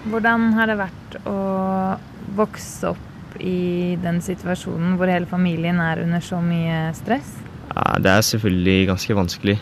Hvordan 0.05 0.51
har 0.57 0.69
det 0.69 0.77
vært 0.83 1.17
å 1.29 1.39
vokse 2.37 2.93
opp 2.93 3.41
i 3.41 3.97
den 4.03 4.21
situasjonen 4.21 4.99
hvor 5.01 5.09
hele 5.09 5.29
familien 5.31 5.81
er 5.81 6.05
under 6.05 6.21
så 6.25 6.43
mye 6.45 6.91
stress? 6.99 7.39
Det 7.71 8.11
er 8.11 8.27
selvfølgelig 8.27 8.89
ganske 8.91 9.17
vanskelig. 9.17 9.59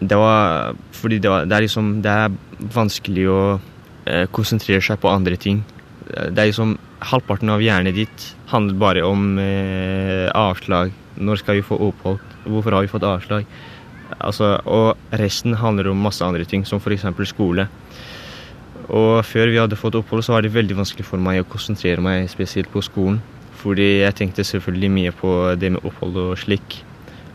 Det 0.00 0.16
var 0.16 0.76
fordi 0.96 1.18
det, 1.18 1.30
var, 1.30 1.44
det 1.44 1.56
er 1.56 1.64
liksom 1.66 1.88
Det 2.00 2.12
er 2.12 2.36
vanskelig 2.72 3.26
å 3.28 3.40
eh, 4.06 4.26
konsentrere 4.32 4.80
seg 4.84 5.00
på 5.02 5.10
andre 5.10 5.36
ting. 5.36 5.64
Det 6.06 6.38
er 6.38 6.48
liksom 6.50 6.78
Halvparten 7.00 7.48
av 7.48 7.62
hjernen 7.64 7.96
ditt 7.96 8.24
handler 8.50 8.76
bare 8.80 9.04
om 9.08 9.38
eh, 9.40 10.28
avslag. 10.36 10.92
Når 11.16 11.40
skal 11.40 11.58
vi 11.58 11.64
få 11.64 11.78
opphold? 11.80 12.20
Hvorfor 12.44 12.76
har 12.76 12.84
vi 12.84 12.92
fått 12.92 13.06
avslag? 13.08 13.46
Altså, 14.18 14.56
og 14.68 15.16
resten 15.16 15.54
handler 15.56 15.88
om 15.90 16.02
masse 16.04 16.24
andre 16.24 16.44
ting, 16.44 16.66
som 16.68 16.80
f.eks. 16.80 17.06
skole. 17.30 17.68
Og 18.90 19.24
før 19.24 19.52
vi 19.52 19.60
hadde 19.60 19.78
fått 19.78 19.96
opphold, 19.96 20.24
så 20.26 20.34
var 20.34 20.44
det 20.44 20.52
veldig 20.52 20.76
vanskelig 20.80 21.06
for 21.06 21.22
meg 21.22 21.40
å 21.40 21.48
konsentrere 21.48 22.02
meg 22.04 22.28
spesielt 22.32 22.70
på 22.72 22.82
skolen. 22.84 23.20
Fordi 23.60 24.02
jeg 24.02 24.16
tenkte 24.18 24.44
selvfølgelig 24.44 24.92
mye 24.92 25.16
på 25.16 25.34
det 25.60 25.72
med 25.76 25.84
opphold 25.86 26.20
og 26.20 26.38
slik. 26.40 26.80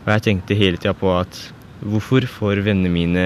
Og 0.06 0.12
jeg 0.14 0.22
tenkte 0.22 0.54
hele 0.54 0.78
tida 0.78 0.92
på 0.94 1.10
at 1.18 1.36
hvorfor 1.82 2.24
får 2.30 2.60
vennene 2.64 2.92
mine 2.94 3.24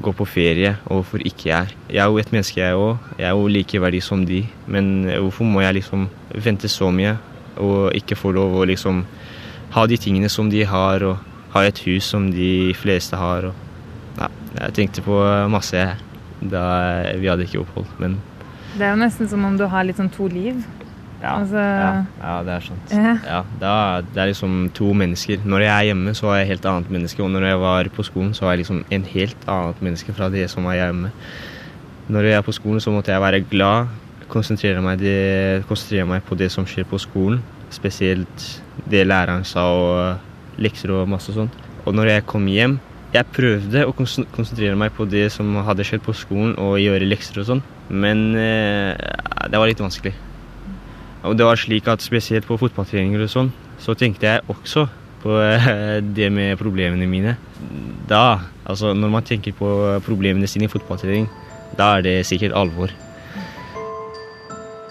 gå 0.00 0.12
på 0.14 0.24
ferie, 0.30 0.76
og 0.86 1.02
hvorfor 1.02 1.24
ikke 1.26 1.48
jeg? 1.50 1.74
Jeg 1.90 2.00
er 2.04 2.06
jo 2.06 2.20
et 2.22 2.30
menneske, 2.32 2.60
jeg 2.60 2.78
òg. 2.78 3.08
Jeg 3.18 3.26
er 3.26 3.34
jo 3.34 3.50
likeverdig 3.50 4.02
som 4.06 4.22
de. 4.26 4.44
Men 4.70 5.08
hvorfor 5.10 5.44
må 5.44 5.64
jeg 5.64 5.80
liksom 5.80 6.06
vente 6.46 6.70
så 6.70 6.92
mye 6.94 7.16
og 7.58 7.90
ikke 7.98 8.18
få 8.18 8.30
lov 8.34 8.54
å 8.60 8.66
liksom 8.66 9.02
ha 9.74 9.86
de 9.90 9.98
tingene 9.98 10.30
som 10.30 10.48
de 10.50 10.62
har, 10.66 11.02
og 11.02 11.18
ha 11.54 11.64
et 11.66 11.82
hus 11.86 12.06
som 12.14 12.30
de 12.30 12.70
fleste 12.78 13.18
har? 13.18 13.50
Og, 13.50 13.66
ja, 14.20 14.30
jeg 14.60 14.78
tenkte 14.78 15.02
på 15.02 15.18
masse 15.50 15.82
da 16.44 16.64
vi 17.18 17.26
hadde 17.26 17.48
ikke 17.48 17.64
opphold, 17.64 17.90
men 17.98 18.20
Det 18.74 18.86
er 18.86 18.94
jo 18.94 19.02
nesten 19.02 19.28
som 19.30 19.44
om 19.46 19.58
du 19.58 19.66
har 19.70 19.84
litt 19.86 19.98
sånn 19.98 20.10
to 20.14 20.26
liv. 20.30 20.62
Ja, 21.24 21.32
Altså- 21.40 21.64
ja, 21.64 22.04
ja, 22.20 22.34
det 22.44 22.52
er 22.54 22.64
sant. 22.68 22.92
Ja. 23.24 23.38
Da, 23.60 23.74
det 24.02 24.20
er 24.20 24.30
liksom 24.30 24.70
to 24.76 24.92
mennesker. 24.92 25.40
Når 25.44 25.64
jeg 25.64 25.72
er 25.72 25.88
hjemme, 25.90 26.12
så 26.14 26.28
er 26.30 26.36
jeg 26.42 26.44
et 26.44 26.52
helt 26.54 26.68
annet 26.70 26.90
menneske. 26.92 27.22
Og 27.24 27.30
når 27.32 27.46
jeg 27.48 27.60
var 27.62 27.90
på 27.96 28.04
skolen, 28.04 28.34
så 28.36 28.44
var 28.44 28.52
jeg 28.54 28.64
liksom 28.64 28.84
en 28.92 29.04
helt 29.14 29.48
annet 29.48 29.82
menneske 29.82 30.14
fra 30.14 30.28
det 30.28 30.46
som 30.52 30.64
var 30.68 30.76
hjemme. 30.78 31.10
Når 32.12 32.22
jeg 32.28 32.36
er 32.36 32.44
på 32.44 32.52
skolen, 32.52 32.80
så 32.84 32.92
måtte 32.92 33.12
jeg 33.14 33.20
være 33.24 33.40
glad, 33.48 33.88
konsentrere 34.28 34.82
meg, 34.84 34.98
det, 35.00 35.64
konsentrere 35.68 36.06
meg 36.08 36.24
på 36.28 36.36
det 36.36 36.50
som 36.52 36.66
skjer 36.68 36.84
på 36.88 37.00
skolen. 37.00 37.40
Spesielt 37.72 38.48
det 38.90 39.06
læreren 39.08 39.44
sa, 39.48 39.64
og 39.72 40.60
lekser 40.60 40.92
og 40.92 41.08
masse 41.08 41.32
sånt. 41.32 41.52
Og 41.86 41.94
når 41.96 42.10
jeg 42.14 42.26
kom 42.26 42.46
hjem 42.46 42.78
Jeg 43.14 43.28
prøvde 43.30 43.84
å 43.86 43.92
konsentrere 43.94 44.74
meg 44.74 44.90
på 44.96 45.04
det 45.06 45.28
som 45.30 45.52
hadde 45.62 45.84
skjedd 45.86 46.02
på 46.02 46.10
skolen, 46.18 46.56
og 46.58 46.80
gjøre 46.82 47.06
lekser 47.06 47.44
og 47.44 47.46
sånn, 47.46 47.60
men 47.88 48.34
eh, 48.34 48.96
det 49.46 49.54
var 49.54 49.70
litt 49.70 49.78
vanskelig. 49.78 50.10
Og 51.24 51.38
det 51.38 51.46
var 51.48 51.60
slik 51.60 51.88
at 51.88 52.04
spesielt 52.04 52.46
på 52.48 52.58
fotballtreninger 52.60 53.24
og 53.24 53.32
sånn, 53.32 53.50
så 53.80 53.96
tenkte 53.96 54.28
jeg 54.28 54.44
også 54.52 54.86
på 55.24 55.38
eh, 55.40 56.00
det 56.04 56.28
med 56.32 56.58
problemene 56.60 57.08
mine. 57.08 57.36
Da, 58.10 58.44
altså 58.68 58.92
når 58.96 59.14
man 59.16 59.24
tenker 59.24 59.56
på 59.56 59.70
problemene 60.04 60.48
sine 60.50 60.68
i 60.68 60.72
fotballtrening, 60.72 61.30
da 61.78 61.96
er 61.96 62.04
det 62.04 62.18
sikkert 62.28 62.56
alvor. 62.56 62.92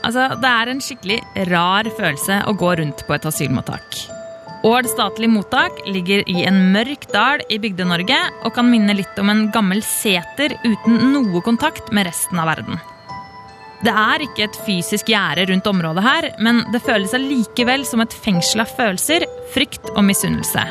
Altså, 0.04 0.34
det 0.36 0.50
er 0.50 0.70
en 0.70 0.82
skikkelig 0.84 1.22
rar 1.48 1.88
følelse 1.96 2.42
å 2.50 2.56
gå 2.60 2.74
rundt 2.82 3.06
på 3.08 3.16
et 3.16 3.28
asylmottak. 3.30 4.02
Ål 4.68 4.88
statlig 4.88 5.28
mottak 5.32 5.80
ligger 5.92 6.24
i 6.32 6.46
en 6.48 6.60
mørk 6.72 7.10
dal 7.12 7.44
i 7.52 7.60
Bygde-Norge 7.60 8.20
og 8.44 8.54
kan 8.56 8.68
minne 8.72 8.96
litt 8.96 9.18
om 9.20 9.32
en 9.32 9.46
gammel 9.52 9.84
seter 9.84 10.56
uten 10.64 11.00
noe 11.12 11.44
kontakt 11.44 11.92
med 11.96 12.08
resten 12.08 12.40
av 12.40 12.52
verden. 12.52 12.80
Det 13.84 13.92
er 13.92 14.24
ikke 14.24 14.46
et 14.46 14.58
fysisk 14.64 15.10
gjerde 15.12 15.44
rundt 15.50 15.68
området 15.68 16.04
her, 16.06 16.30
men 16.40 16.62
det 16.72 16.80
føles 16.86 17.12
allikevel 17.18 17.84
som 17.88 18.00
et 18.00 18.14
fengsel 18.16 18.64
av 18.64 18.72
følelser, 18.78 19.26
frykt 19.52 19.90
og 19.92 20.06
misunnelse. 20.08 20.64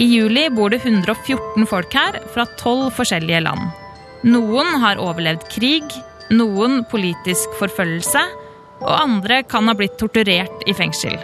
I 0.00 0.06
juli 0.06 0.46
bor 0.54 0.70
det 0.70 0.78
114 0.84 1.66
folk 1.68 1.96
her 1.98 2.20
fra 2.30 2.46
tolv 2.60 2.92
forskjellige 2.96 3.42
land. 3.48 3.66
Noen 4.30 4.78
har 4.80 5.00
overlevd 5.02 5.48
krig, 5.50 5.90
noen 6.30 6.84
politisk 6.88 7.58
forfølgelse, 7.58 8.22
og 8.80 8.94
andre 8.94 9.42
kan 9.50 9.66
ha 9.68 9.74
blitt 9.76 9.98
torturert 10.00 10.62
i 10.70 10.76
fengsel. 10.76 11.18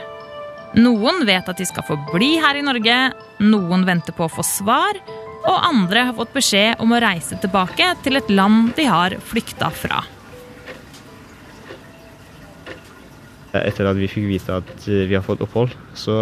Noen 0.77 1.23
vet 1.29 1.47
at 1.49 1.57
de 1.57 1.69
skal 1.71 1.87
få 1.87 1.97
bli 2.11 2.35
her 2.43 2.59
i 2.59 2.67
Norge, 2.67 2.99
noen 3.47 3.87
venter 3.87 4.17
på 4.17 4.27
å 4.27 4.33
få 4.33 4.45
svar, 4.45 4.99
og 5.47 5.63
andre 5.71 6.09
har 6.11 6.19
fått 6.19 6.35
beskjed 6.35 6.83
om 6.83 6.93
å 6.93 7.01
reise 7.01 7.39
tilbake 7.41 7.95
til 8.03 8.19
et 8.19 8.35
land 8.35 8.75
de 8.77 8.91
har 8.91 9.15
flykta 9.31 9.71
fra. 9.71 10.03
Etter 13.65 13.89
at 13.91 13.99
vi 13.99 14.11
fikk 14.11 14.29
vite 14.29 14.61
at 14.61 14.89
eh, 14.89 15.07
vi 15.09 15.17
har 15.17 15.25
fått 15.25 15.43
opphold, 15.45 15.75
så 15.95 16.17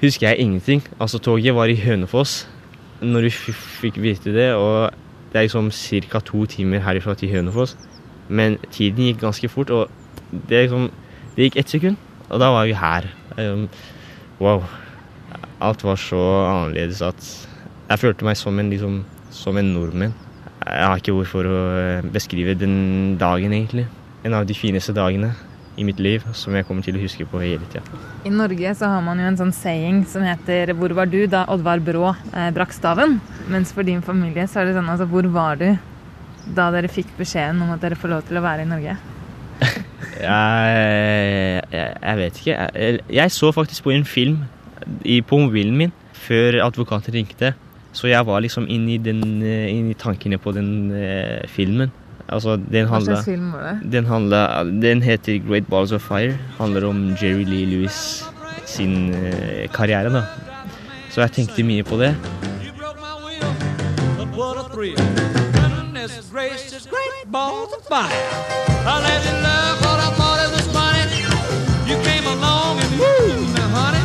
husker 0.00 0.28
jeg 0.28 0.44
ingenting. 0.44 0.82
Altså, 1.00 1.18
toget 1.18 1.54
var 1.56 1.70
i 1.70 1.78
Hønefoss 1.78 2.46
når 3.00 3.28
vi 3.28 3.30
fikk 3.78 4.00
vite 4.02 4.32
det, 4.34 4.48
og 4.58 4.90
det 5.30 5.38
er 5.38 5.46
liksom 5.46 5.70
ca. 5.70 6.20
to 6.24 6.44
timer 6.50 6.82
herifra 6.82 7.14
til 7.14 7.30
Hønefoss. 7.30 7.76
Men 8.28 8.58
tiden 8.70 9.04
gikk 9.06 9.20
ganske 9.22 9.48
fort, 9.48 9.70
og 9.70 9.88
det, 10.32 10.66
liksom, 10.66 10.90
det 11.36 11.48
gikk 11.48 11.58
ett 11.62 11.70
sekund, 11.70 11.96
og 12.28 12.40
da 12.40 12.50
var 12.52 12.66
vi 12.66 12.74
her. 12.76 13.06
Um, 13.38 13.68
wow. 14.40 14.64
Alt 15.60 15.84
var 15.84 15.96
så 15.98 16.18
annerledes 16.46 17.02
at 17.02 17.48
jeg 17.88 17.98
følte 17.98 18.26
meg 18.26 18.36
som 18.36 18.58
en, 18.58 18.70
liksom, 18.70 19.04
som 19.30 19.56
en 19.56 19.72
nordmenn. 19.74 20.14
Jeg 20.66 20.84
har 20.84 21.00
ikke 21.00 21.14
ord 21.16 21.30
for 21.30 21.48
å 21.48 21.60
eh, 21.78 22.08
beskrive 22.12 22.56
den 22.58 23.16
dagen, 23.18 23.54
egentlig. 23.54 23.86
En 24.26 24.34
av 24.36 24.46
de 24.46 24.56
fineste 24.58 24.92
dagene 24.92 25.32
i 25.78 25.86
mitt 25.86 26.00
liv 26.02 26.24
som 26.36 26.56
jeg 26.56 26.66
kommer 26.66 26.84
til 26.84 26.98
å 26.98 27.02
huske 27.02 27.26
på 27.28 27.40
hele 27.42 27.66
tida. 27.72 28.00
I 28.26 28.32
Norge 28.34 28.74
så 28.78 28.90
har 28.90 29.04
man 29.04 29.20
jo 29.22 29.28
en 29.30 29.38
sånn 29.38 29.54
saying 29.54 30.04
som 30.10 30.24
heter 30.26 30.74
'Hvor 30.74 30.94
var 30.94 31.06
du 31.06 31.26
da 31.26 31.44
Oddvar 31.48 31.80
Brå 31.80 32.14
eh, 32.34 32.50
brakk 32.50 32.72
staven?' 32.74 33.20
Mens 33.48 33.72
for 33.72 33.82
din 33.82 34.02
familie 34.02 34.46
så 34.46 34.60
er 34.60 34.66
det 34.66 34.74
sånn 34.74 34.90
altså 34.90 35.06
Hvor 35.08 35.26
var 35.32 35.56
du 35.56 35.78
da 36.54 36.70
dere 36.70 36.88
fikk 36.88 37.14
beskjeden 37.18 37.62
om 37.62 37.70
at 37.70 37.80
dere 37.80 37.96
får 37.96 38.08
lov 38.08 38.22
til 38.26 38.38
å 38.38 38.42
være 38.42 38.62
i 38.62 38.68
Norge? 38.68 38.96
Jeg, 40.18 41.62
jeg, 41.70 41.94
jeg 42.02 42.16
vet 42.18 42.38
ikke. 42.40 42.54
Jeg, 42.74 43.00
jeg 43.08 43.30
så 43.30 43.52
faktisk 43.54 43.84
på 43.84 43.92
en 43.94 44.04
film 44.04 44.38
i, 45.04 45.20
på 45.22 45.38
mobilen 45.38 45.76
min 45.78 45.92
før 46.12 46.58
advokaten 46.64 47.14
ringte. 47.14 47.52
Så 47.94 48.10
jeg 48.10 48.26
var 48.26 48.42
liksom 48.44 48.66
inn 48.70 48.88
i, 48.90 48.98
den, 48.98 49.22
eh, 49.42 49.70
inn 49.72 49.90
i 49.90 49.96
tankene 49.98 50.38
på 50.42 50.52
den 50.56 50.90
eh, 50.90 51.46
filmen. 51.50 51.92
Altså, 52.28 52.56
den 52.56 52.86
Hva 52.86 53.00
slags 53.00 53.24
film 53.24 53.52
var 53.52 53.62
det? 53.68 53.92
den, 53.92 54.06
handler, 54.06 54.62
den 54.82 55.02
heter 55.02 55.38
Great 55.48 55.66
Balls 55.66 55.92
of 55.92 56.02
Fire. 56.02 56.36
Handler 56.58 56.88
om 56.88 57.16
Jerry 57.22 57.44
Lee 57.44 57.66
Lewis 57.66 58.24
sin 58.66 59.14
eh, 59.14 59.68
karriere, 59.72 60.12
da. 60.12 60.22
Så 61.10 61.20
jeg 61.20 61.32
tenkte 61.32 61.62
mye 61.64 61.82
på 61.82 61.96
det. 61.96 62.16
Great 66.90 67.32
balls 67.32 67.72
of 67.72 67.82
fire. 67.88 68.12
I 68.86 69.00
let 69.02 69.24
you 69.26 69.32
love 69.42 69.80
what 69.80 69.98
I 69.98 70.10
thought 70.18 70.40
it 70.44 70.50
was 70.52 70.66
funny. 70.76 71.04
You 71.88 71.96
came 72.04 72.26
along 72.26 72.80
and 72.80 72.92
woo, 73.00 73.54
now 73.56 73.68
honey, 73.78 74.04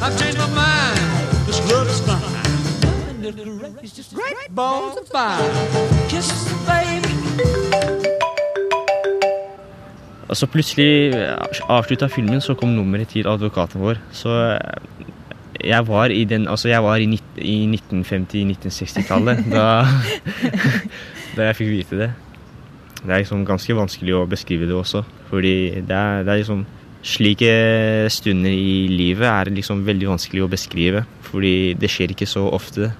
I've 0.00 0.16
changed 0.18 0.38
my 0.38 0.48
mind. 0.54 0.98
This 1.46 1.60
love 1.70 1.88
is 1.88 2.00
fine. 2.00 3.22
Goodness 3.22 3.72
gracious, 3.74 4.12
great 4.12 4.54
balls 4.54 4.96
of 4.98 5.08
fire. 5.08 5.38
Kisses, 6.08 6.52
baby. 6.66 6.91
Og 10.28 10.38
så 10.38 10.48
plutselig 10.50 11.12
avslutta 11.68 12.08
filmen, 12.12 12.40
så 12.40 12.54
kom 12.58 12.74
nummeret 12.76 13.12
til 13.12 13.28
advokaten 13.28 13.82
vår. 13.82 14.00
Så 14.14 14.32
eh, 14.32 15.08
jeg 15.62 15.86
var 15.86 16.10
i 16.10 16.24
den 16.24 16.48
Altså, 16.48 16.68
jeg 16.68 16.82
var 16.82 16.96
i, 16.96 17.08
i 17.38 17.56
1950-1960-tallet 17.66 19.44
da, 19.56 19.66
da 21.36 21.48
jeg 21.50 21.58
fikk 21.58 21.72
vite 21.72 21.98
det. 22.04 22.12
Det 23.02 23.10
er 23.10 23.24
liksom 23.24 23.42
ganske 23.46 23.74
vanskelig 23.74 24.14
å 24.14 24.28
beskrive 24.30 24.68
det 24.68 24.78
også, 24.78 25.02
fordi 25.30 25.82
det 25.82 25.96
er, 25.96 26.22
det 26.22 26.32
er 26.32 26.42
liksom 26.44 26.64
Slike 27.02 28.06
stunder 28.14 28.52
i 28.54 28.86
livet 28.86 29.26
er 29.26 29.48
liksom 29.50 29.80
veldig 29.82 30.12
vanskelig 30.12 30.44
å 30.44 30.50
beskrive, 30.52 31.00
fordi 31.26 31.74
det 31.74 31.90
skjer 31.90 32.12
ikke 32.14 32.28
så 32.30 32.44
ofte. 32.46 32.92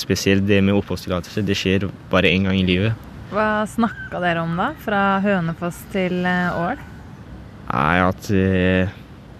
Spesielt 0.00 0.46
det 0.48 0.62
med 0.64 0.78
oppholdstillatelse. 0.78 1.44
Det 1.44 1.56
skjer 1.58 1.84
bare 2.08 2.30
én 2.32 2.48
gang 2.48 2.56
i 2.56 2.64
livet. 2.64 2.96
Hva 3.32 3.64
snakka 3.70 4.20
dere 4.22 4.42
om 4.44 4.52
da? 4.58 4.72
Fra 4.84 5.20
Hønefoss 5.24 5.80
til 5.94 6.20
eh, 6.28 6.60
Ål? 6.60 6.82
Nei, 7.70 7.96
at 8.04 8.28
eh, 8.34 8.92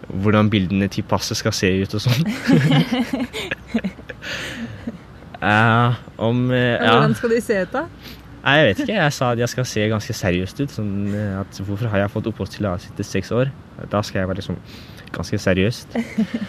hvordan 0.09 0.49
bildene 0.53 0.89
til 0.93 1.05
passet 1.09 1.39
skal 1.39 1.55
se 1.57 1.71
ut 1.85 1.99
og 1.99 2.05
sånn. 2.07 2.23
Eh, 5.45 5.97
om 6.17 6.51
eh, 6.55 6.79
ja. 6.79 6.95
Hvordan 6.95 7.17
skal 7.19 7.35
de 7.35 7.41
se 7.45 7.57
ut, 7.67 7.73
da? 7.75 7.85
Nei, 8.45 8.55
jeg 8.59 8.69
vet 8.69 8.83
ikke. 8.85 8.97
Jeg 8.97 9.15
sa 9.17 9.31
at 9.33 9.41
jeg 9.41 9.53
skal 9.53 9.67
se 9.69 9.87
ganske 9.93 10.17
seriøst 10.17 10.61
ut. 10.63 10.75
Sånn 10.75 10.93
eh, 11.13 11.41
at 11.41 11.61
hvorfor 11.65 11.91
har 11.93 12.05
jeg 12.05 12.13
fått 12.15 12.29
oppholdstillatelse 12.31 12.93
etter 12.93 13.09
seks 13.09 13.33
år? 13.35 13.53
Da 13.93 14.03
skal 14.05 14.23
jeg 14.23 14.31
være 14.31 14.41
liksom 14.41 14.61
ganske 15.15 15.41
seriøst. 15.41 15.99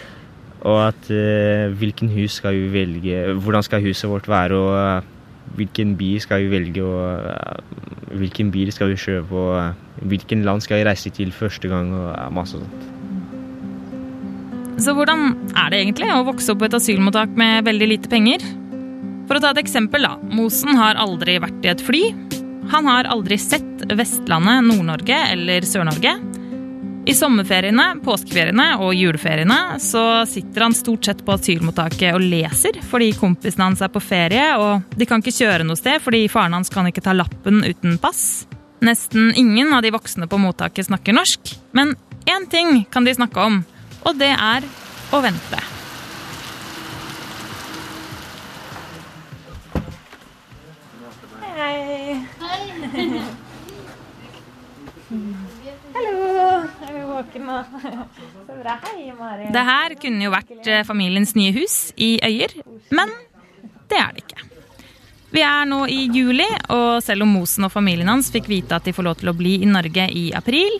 Og 0.68 0.80
at 0.86 1.10
eh, 1.12 1.66
hvilken 1.78 2.10
hus 2.10 2.40
skal 2.40 2.56
vi 2.56 2.70
velge 2.72 3.36
Hvordan 3.38 3.62
skal 3.62 3.84
huset 3.84 4.08
vårt 4.10 4.26
være, 4.26 4.56
og 4.56 4.72
eh, 4.80 5.12
hvilken 5.54 5.94
bil 5.98 6.18
skal 6.22 6.44
vi 6.44 6.50
velge, 6.52 6.82
og 6.84 7.30
eh, 7.30 8.18
hvilken 8.18 8.50
bil 8.54 8.72
skal 8.74 8.92
vi 8.92 9.00
kjøpe, 9.00 9.32
og 9.32 10.06
hvilken 10.10 10.44
land 10.46 10.64
skal 10.64 10.80
vi 10.80 10.88
reise 10.88 11.12
til 11.14 11.32
første 11.34 11.70
gang, 11.70 11.92
og 11.94 12.32
masse 12.34 12.58
sånt. 12.58 12.92
Så 14.76 14.92
hvordan 14.92 15.30
er 15.56 15.72
det 15.72 15.80
egentlig 15.80 16.10
å 16.12 16.24
vokse 16.26 16.52
opp 16.52 16.60
på 16.60 16.68
et 16.68 16.76
asylmottak 16.76 17.32
med 17.38 17.64
veldig 17.64 17.86
lite 17.94 18.10
penger? 18.12 18.42
For 19.26 19.38
å 19.38 19.42
ta 19.42 19.54
et 19.54 19.62
eksempel, 19.62 20.04
da. 20.04 20.18
Mosen 20.36 20.76
har 20.76 21.00
aldri 21.00 21.38
vært 21.42 21.64
i 21.64 21.72
et 21.72 21.82
fly. 21.82 22.02
Han 22.74 22.88
har 22.90 23.08
aldri 23.08 23.38
sett 23.40 23.86
Vestlandet, 23.96 24.66
Nord-Norge 24.68 25.16
eller 25.32 25.64
Sør-Norge. 25.66 26.12
I 27.06 27.14
sommerferiene, 27.14 28.00
påskeferiene 28.02 28.64
og 28.82 28.90
juleferiene 28.98 29.76
så 29.78 30.00
sitter 30.26 30.64
han 30.64 30.74
stort 30.74 31.06
sett 31.06 31.20
på 31.22 31.36
asylmottaket 31.36 32.16
og 32.16 32.24
leser 32.24 32.80
fordi 32.82 33.12
kompisene 33.14 33.68
hans 33.68 33.84
er 33.84 33.92
på 33.94 34.02
ferie, 34.02 34.48
og 34.58 34.82
de 34.98 35.06
kan 35.06 35.22
ikke 35.22 35.36
kjøre 35.36 35.68
noe 35.68 35.78
sted 35.78 36.02
fordi 36.02 36.24
faren 36.32 36.56
hans 36.58 36.72
kan 36.74 36.90
ikke 36.90 37.04
ta 37.06 37.14
lappen 37.14 37.62
uten 37.62 37.94
pass. 38.02 38.48
Nesten 38.82 39.30
ingen 39.38 39.70
av 39.70 39.86
de 39.86 39.94
voksne 39.94 40.26
på 40.26 40.42
mottaket 40.42 40.90
snakker 40.90 41.14
norsk, 41.14 41.54
men 41.78 41.94
én 42.26 42.50
ting 42.50 42.82
kan 42.90 43.06
de 43.06 43.14
snakke 43.14 43.38
om, 43.38 43.62
og 44.02 44.18
det 44.18 44.34
er 44.34 44.66
å 45.14 45.22
vente. 45.22 45.62
Hei. 51.54 52.22
Hei. 52.42 53.26
Det 59.52 59.64
her 59.70 59.94
kunne 60.00 60.26
jo 60.26 60.34
vært 60.34 60.68
eh, 60.68 60.84
familiens 60.88 61.32
nye 61.38 61.54
hus 61.56 61.76
i 61.96 62.16
Øyer, 62.24 62.52
men 62.90 63.14
det 63.90 63.98
er 64.00 64.12
det 64.12 64.24
ikke. 64.26 64.42
Vi 65.36 65.42
er 65.42 65.66
nå 65.68 65.82
i 65.90 66.06
juli, 66.14 66.46
og 66.72 67.02
selv 67.04 67.26
om 67.26 67.32
Mosen 67.36 67.66
og 67.66 67.72
familien 67.74 68.08
hans 68.08 68.30
fikk 68.32 68.48
vite 68.50 68.76
at 68.78 68.86
de 68.86 68.94
får 68.96 69.08
lov 69.08 69.18
til 69.20 69.32
å 69.32 69.36
bli 69.36 69.56
i 69.62 69.68
Norge 69.68 70.06
i 70.12 70.28
april, 70.36 70.78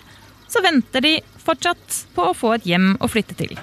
så 0.49 0.63
venter 0.65 1.03
de 1.05 1.17
fortsatt 1.43 2.05
på 2.15 2.31
å 2.31 2.37
få 2.37 2.55
et 2.57 2.69
hjem 2.71 2.95
å 3.03 3.11
flytte 3.11 3.37
til. 3.39 3.57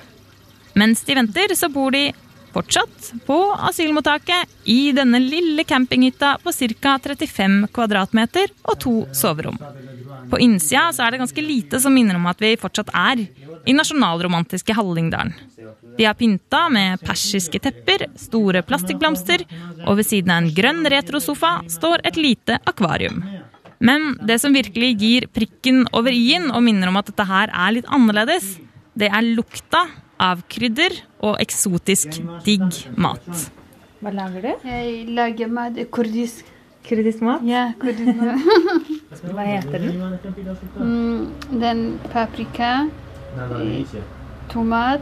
Mens 0.80 1.04
de 1.08 1.16
venter, 1.16 1.54
så 1.56 1.70
bor 1.72 1.94
de 1.94 2.10
fortsatt 2.54 3.14
på 3.26 3.38
asylmottaket 3.70 4.70
i 4.70 4.92
denne 4.96 5.22
lille 5.22 5.66
campinghytta 5.66 6.36
på 6.44 6.54
ca. 6.54 6.98
35 7.02 7.68
kvadratmeter 7.74 8.54
og 8.64 8.80
to 8.80 8.96
soverom. 9.14 9.58
På 10.30 10.40
innsida 10.40 10.90
så 10.94 11.06
er 11.06 11.14
det 11.14 11.24
ganske 11.24 11.44
lite 11.44 11.80
som 11.84 11.94
minner 11.96 12.18
om 12.20 12.28
at 12.30 12.42
vi 12.42 12.56
fortsatt 12.60 12.92
er 12.94 13.26
i 13.66 13.76
nasjonalromantiske 13.76 14.76
Hallingdalen. 14.76 15.34
De 15.98 16.08
har 16.08 16.18
pynta 16.18 16.66
med 16.74 17.02
persiske 17.06 17.60
tepper, 17.62 18.08
store 18.18 18.64
plastikkblomster, 18.66 19.44
og 19.86 20.00
ved 20.00 20.08
siden 20.10 20.34
av 20.34 20.42
en 20.42 20.54
grønn 20.56 20.86
retrosofa 20.90 21.60
står 21.70 22.04
et 22.08 22.18
lite 22.18 22.58
akvarium. 22.70 23.22
Men 23.84 24.14
det 24.24 24.40
som 24.42 24.56
virkelig 24.56 24.94
gir 25.02 25.28
prikken 25.36 25.84
over 25.92 26.16
i-en 26.16 26.50
og 26.52 26.64
minner 26.66 26.90
om 26.90 26.98
at 27.02 27.12
dette 27.12 27.28
her 27.28 27.52
er 27.52 27.76
litt 27.76 27.90
annerledes, 27.92 28.56
det 28.96 29.10
er 29.12 29.34
lukta 29.36 29.86
av 30.22 30.44
krydder 30.50 30.96
og 31.26 31.40
eksotisk 31.44 32.22
digg 32.46 32.64
mat. 32.96 33.28
Hva 34.04 34.12
lager 34.14 34.44
du? 34.44 34.68
Jeg 34.68 35.08
lager 35.16 35.52
mat 35.52 35.80
kurdisk. 35.94 36.48
Kurdisk 36.84 37.22
mat? 37.24 37.44
Ja, 37.48 37.70
kurdisk 37.80 38.18
mat. 38.20 38.90
Hva 39.35 39.45
heter 39.45 39.79
den? 39.79 39.95
Mm, 40.79 41.21
den 41.61 41.99
paprika, 42.13 42.73
tomat 44.53 45.01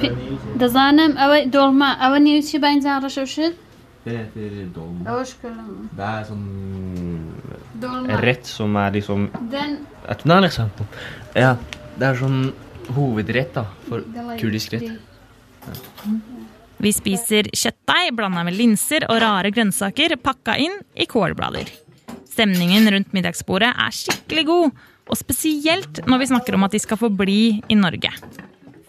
pi- 0.00 0.12
دزانم 0.60 1.12
ئەوەی 1.20 1.42
دۆڵما 1.54 1.90
ئەوە 2.02 2.18
نێوچی 2.26 2.58
باینجان 2.64 3.02
ڕەشەوشت 3.04 3.54
Det 4.04 4.16
heter 4.20 4.52
dolma. 4.76 5.04
ئەوەش 5.08 5.30
کردم 5.42 5.88
Det 5.98 6.04
er 6.18 6.24
sånn 6.28 6.44
دۆڵما 7.82 8.20
rett 8.26 8.44
som 8.46 8.76
er 8.76 8.90
liksom 8.96 9.20
Den 9.50 9.70
Et 10.08 10.20
eksempel. 10.50 10.84
Ja, 11.34 11.56
det 11.98 12.06
er 12.10 12.14
sånn 12.14 12.52
hovedrett 12.96 13.54
da, 13.54 13.64
for 13.88 14.00
kurdisk 14.40 14.72
rett. 14.72 14.90
Vi 16.78 16.92
spiser 16.92 17.42
kjøttdeig 17.62 18.12
blanda 18.16 18.42
med 18.44 18.54
linser 18.54 19.06
og 19.08 19.20
rare 19.22 19.50
grønnsaker 19.50 20.16
pakka 20.16 20.58
inn 20.58 20.74
i 20.96 21.06
kålblader. 21.06 21.70
Stemningen 22.39 22.85
rundt 22.87 23.09
middagsbordet 23.11 23.67
er 23.75 23.91
skikkelig 23.91 24.45
god, 24.47 24.75
og 25.11 25.17
spesielt 25.19 25.97
når 26.07 26.21
vi 26.21 26.27
snakker 26.29 26.55
om 26.55 26.63
at 26.63 26.71
de 26.71 26.79
skal 26.79 26.95
få 27.01 27.09
bli 27.11 27.59
i 27.67 27.75
Norge. 27.75 28.13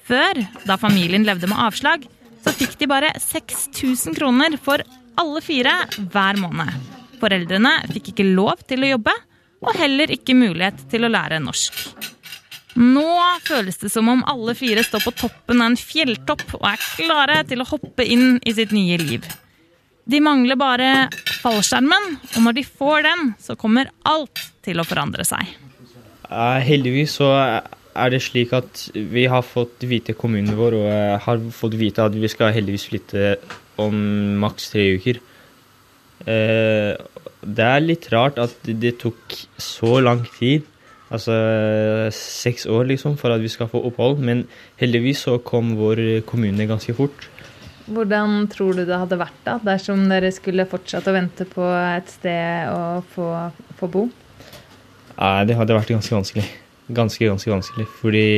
Før, 0.07 0.39
da 0.69 0.77
familien 0.79 1.27
levde 1.27 1.51
med 1.51 1.59
avslag, 1.59 2.05
så 2.45 2.53
fikk 2.55 2.77
de 2.79 2.87
bare 2.93 3.11
6000 3.19 4.15
kroner 4.15 4.55
for 4.63 4.85
alle 5.19 5.43
fire 5.43 5.73
hver 5.99 6.39
måned. 6.39 6.71
Foreldrene 7.19 7.75
fikk 7.91 8.13
ikke 8.13 8.29
lov 8.29 8.63
til 8.71 8.87
å 8.87 8.93
jobbe, 8.93 9.19
og 9.67 9.83
heller 9.83 10.15
ikke 10.15 10.39
mulighet 10.39 10.87
til 10.95 11.09
å 11.09 11.11
lære 11.11 11.43
norsk. 11.43 11.83
Nå 12.79 13.11
føles 13.51 13.83
det 13.83 13.91
som 13.91 14.15
om 14.15 14.23
alle 14.31 14.55
fire 14.55 14.87
står 14.87 15.09
på 15.09 15.17
toppen 15.27 15.59
av 15.59 15.73
en 15.73 15.81
fjelltopp 15.91 16.47
og 16.63 16.71
er 16.71 16.91
klare 17.03 17.43
til 17.51 17.67
å 17.67 17.71
hoppe 17.75 18.07
inn 18.07 18.39
i 18.47 18.55
sitt 18.55 18.71
nye 18.71 19.03
liv. 19.03 19.27
De 20.11 20.19
mangler 20.25 20.59
bare 20.59 21.09
fallskjermen, 21.43 22.15
og 22.35 22.47
når 22.47 22.57
de 22.57 22.65
får 22.67 23.05
den, 23.07 23.29
så 23.39 23.55
kommer 23.59 23.93
alt 24.09 24.41
til 24.65 24.81
å 24.81 24.87
forandre 24.87 25.27
seg. 25.29 25.53
Eh, 26.31 26.59
heldigvis 26.67 27.19
så 27.21 27.29
er 27.37 28.13
det 28.13 28.23
slik 28.25 28.55
at 28.57 28.87
vi 28.95 29.27
har 29.31 29.45
fått 29.47 29.85
vite 29.91 30.17
kommunen 30.19 30.57
vår 30.59 30.79
og 30.79 30.89
eh, 30.91 31.17
har 31.27 31.45
fått 31.55 31.77
vite 31.79 32.07
at 32.07 32.17
vi 32.17 32.31
skal 32.31 32.55
heldigvis 32.57 32.89
flytte 32.91 33.35
om 33.83 33.97
maks 34.43 34.71
tre 34.73 34.89
uker. 34.99 35.21
Eh, 36.27 36.93
det 37.41 37.67
er 37.67 37.85
litt 37.87 38.11
rart 38.13 38.41
at 38.43 38.57
det 38.67 38.97
tok 39.03 39.37
så 39.63 39.99
lang 40.03 40.25
tid, 40.39 40.67
altså 41.11 41.35
seks 42.15 42.67
år 42.71 42.91
liksom, 42.93 43.17
for 43.21 43.35
at 43.35 43.43
vi 43.43 43.51
skal 43.53 43.71
få 43.71 43.83
opphold, 43.91 44.19
men 44.23 44.45
heldigvis 44.81 45.27
så 45.27 45.39
kom 45.43 45.77
vår 45.79 46.23
kommune 46.29 46.67
ganske 46.71 46.95
fort. 46.99 47.31
Hvordan 47.91 48.45
tror 48.51 48.77
du 48.79 48.85
det 48.87 48.95
hadde 48.95 49.19
vært 49.19 49.39
da, 49.43 49.57
dersom 49.67 50.05
dere 50.11 50.31
skulle 50.35 50.69
fortsatt 50.71 51.09
å 51.11 51.15
vente 51.17 51.47
på 51.49 51.65
et 51.75 52.11
sted 52.13 52.71
å 52.71 53.01
få, 53.15 53.29
få 53.81 53.89
bo? 53.91 54.05
Nei, 55.17 55.45
det 55.49 55.57
hadde 55.59 55.75
vært 55.77 55.91
ganske 55.97 56.15
vanskelig. 56.15 56.47
Ganske, 56.91 57.27
ganske 57.27 57.53
vanskelig, 57.53 57.87
fordi 58.01 58.31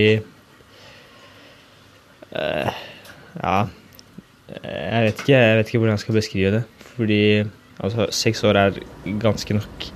uh, 2.32 2.82
Ja. 3.38 3.60
Jeg 4.52 5.04
vet, 5.06 5.20
ikke, 5.22 5.32
jeg 5.32 5.56
vet 5.56 5.70
ikke 5.70 5.78
hvordan 5.80 5.94
jeg 5.96 6.02
skal 6.02 6.16
beskrive 6.18 6.48
det. 6.52 6.62
Fordi 6.92 7.20
altså, 7.80 8.08
seks 8.12 8.42
år 8.44 8.58
er 8.60 8.80
ganske 9.22 9.56
nok. 9.56 9.86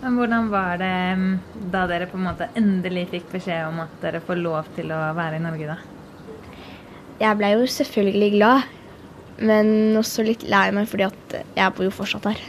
Men 0.00 0.16
hvordan 0.20 0.48
var 0.52 0.78
det 0.80 0.94
mm, 1.20 1.34
da 1.72 1.84
dere 1.88 2.08
på 2.08 2.16
en 2.20 2.26
måte 2.28 2.48
endelig 2.56 3.06
fikk 3.12 3.34
beskjed 3.34 3.66
om 3.68 3.82
at 3.84 3.98
dere 4.04 4.22
får 4.24 4.40
lov 4.40 4.72
til 4.76 4.92
å 4.92 5.00
være 5.16 5.40
i 5.40 5.44
Norge, 5.44 5.74
da? 5.74 5.93
Jeg 7.20 7.38
ble 7.38 7.52
jo 7.54 7.66
selvfølgelig 7.70 8.30
glad, 8.36 8.70
men 9.44 9.98
også 9.98 10.24
litt 10.26 10.46
lei 10.50 10.66
meg 10.74 10.88
fordi 10.90 11.06
at 11.06 11.36
jeg 11.56 11.74
bor 11.76 11.86
jo 11.86 11.94
fortsatt 11.94 12.30
her. 12.32 12.40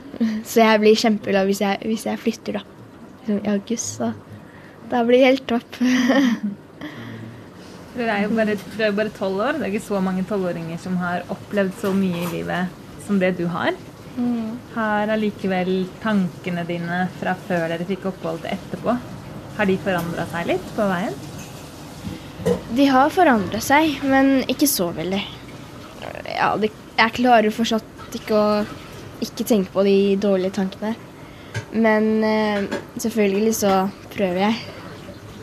Så 0.48 0.60
jeg 0.62 0.82
blir 0.82 0.98
kjempeglad 0.98 1.48
hvis 1.48 1.62
jeg, 1.64 1.80
hvis 1.88 2.06
jeg 2.08 2.20
flytter 2.20 2.60
da, 2.60 2.64
liksom 3.22 3.40
i 3.40 3.52
august. 3.54 3.96
Så 3.98 4.12
da 4.92 5.00
blir 5.06 5.18
det 5.20 5.30
helt 5.30 5.48
topp. 5.50 5.80
Du 7.92 8.00
er 8.00 8.22
jo 8.22 8.30
bare, 8.32 8.54
tolv 8.56 8.86
er 8.86 8.94
bare 8.96 9.10
12 9.12 9.40
år. 9.44 9.56
Det 9.58 9.66
er 9.66 9.72
ikke 9.74 9.84
så 9.84 9.98
mange 10.00 10.22
tolvåringer 10.24 10.78
som 10.80 10.94
har 10.96 11.26
opplevd 11.32 11.74
så 11.76 11.90
mye 11.92 12.22
i 12.22 12.30
livet 12.30 12.78
som 13.04 13.18
det 13.20 13.34
du 13.36 13.42
har. 13.52 13.76
Har 14.72 15.12
allikevel 15.12 15.86
tankene 16.00 16.64
dine 16.68 17.02
fra 17.20 17.34
før 17.46 17.66
dere 17.68 17.84
fikk 17.88 18.06
opphold 18.08 18.40
til 18.44 18.54
etterpå, 18.54 18.96
har 19.58 19.68
de 19.68 19.76
forandra 19.84 20.24
seg 20.32 20.48
litt 20.54 20.72
på 20.76 20.88
veien? 20.88 21.16
De 22.72 22.86
har 22.88 23.10
forandret 23.12 23.64
seg, 23.64 23.98
men 24.08 24.42
ikke 24.48 24.68
så 24.70 24.88
veldig. 24.96 25.20
Ja, 26.32 26.54
de, 26.60 26.70
jeg 26.96 27.14
klarer 27.18 27.52
fortsatt 27.52 28.16
ikke 28.16 28.36
å 28.36 28.46
ikke 29.22 29.46
tenke 29.46 29.72
på 29.74 29.84
de 29.86 29.96
dårlige 30.20 30.56
tankene. 30.56 30.94
Men 31.72 32.24
eh, 32.24 32.64
selvfølgelig 33.00 33.52
så 33.60 33.74
prøver 34.12 34.40
jeg. 34.46 34.56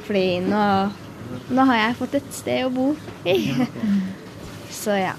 Fordi 0.07 0.25
nå, 0.45 0.63
nå 1.53 1.65
har 1.69 1.81
jeg 1.83 1.97
fått 1.99 2.17
et 2.17 2.33
sted 2.33 2.65
å 2.65 2.73
bo 2.73 2.87
i. 3.29 3.37
Så 4.79 4.95
ja. 4.97 5.13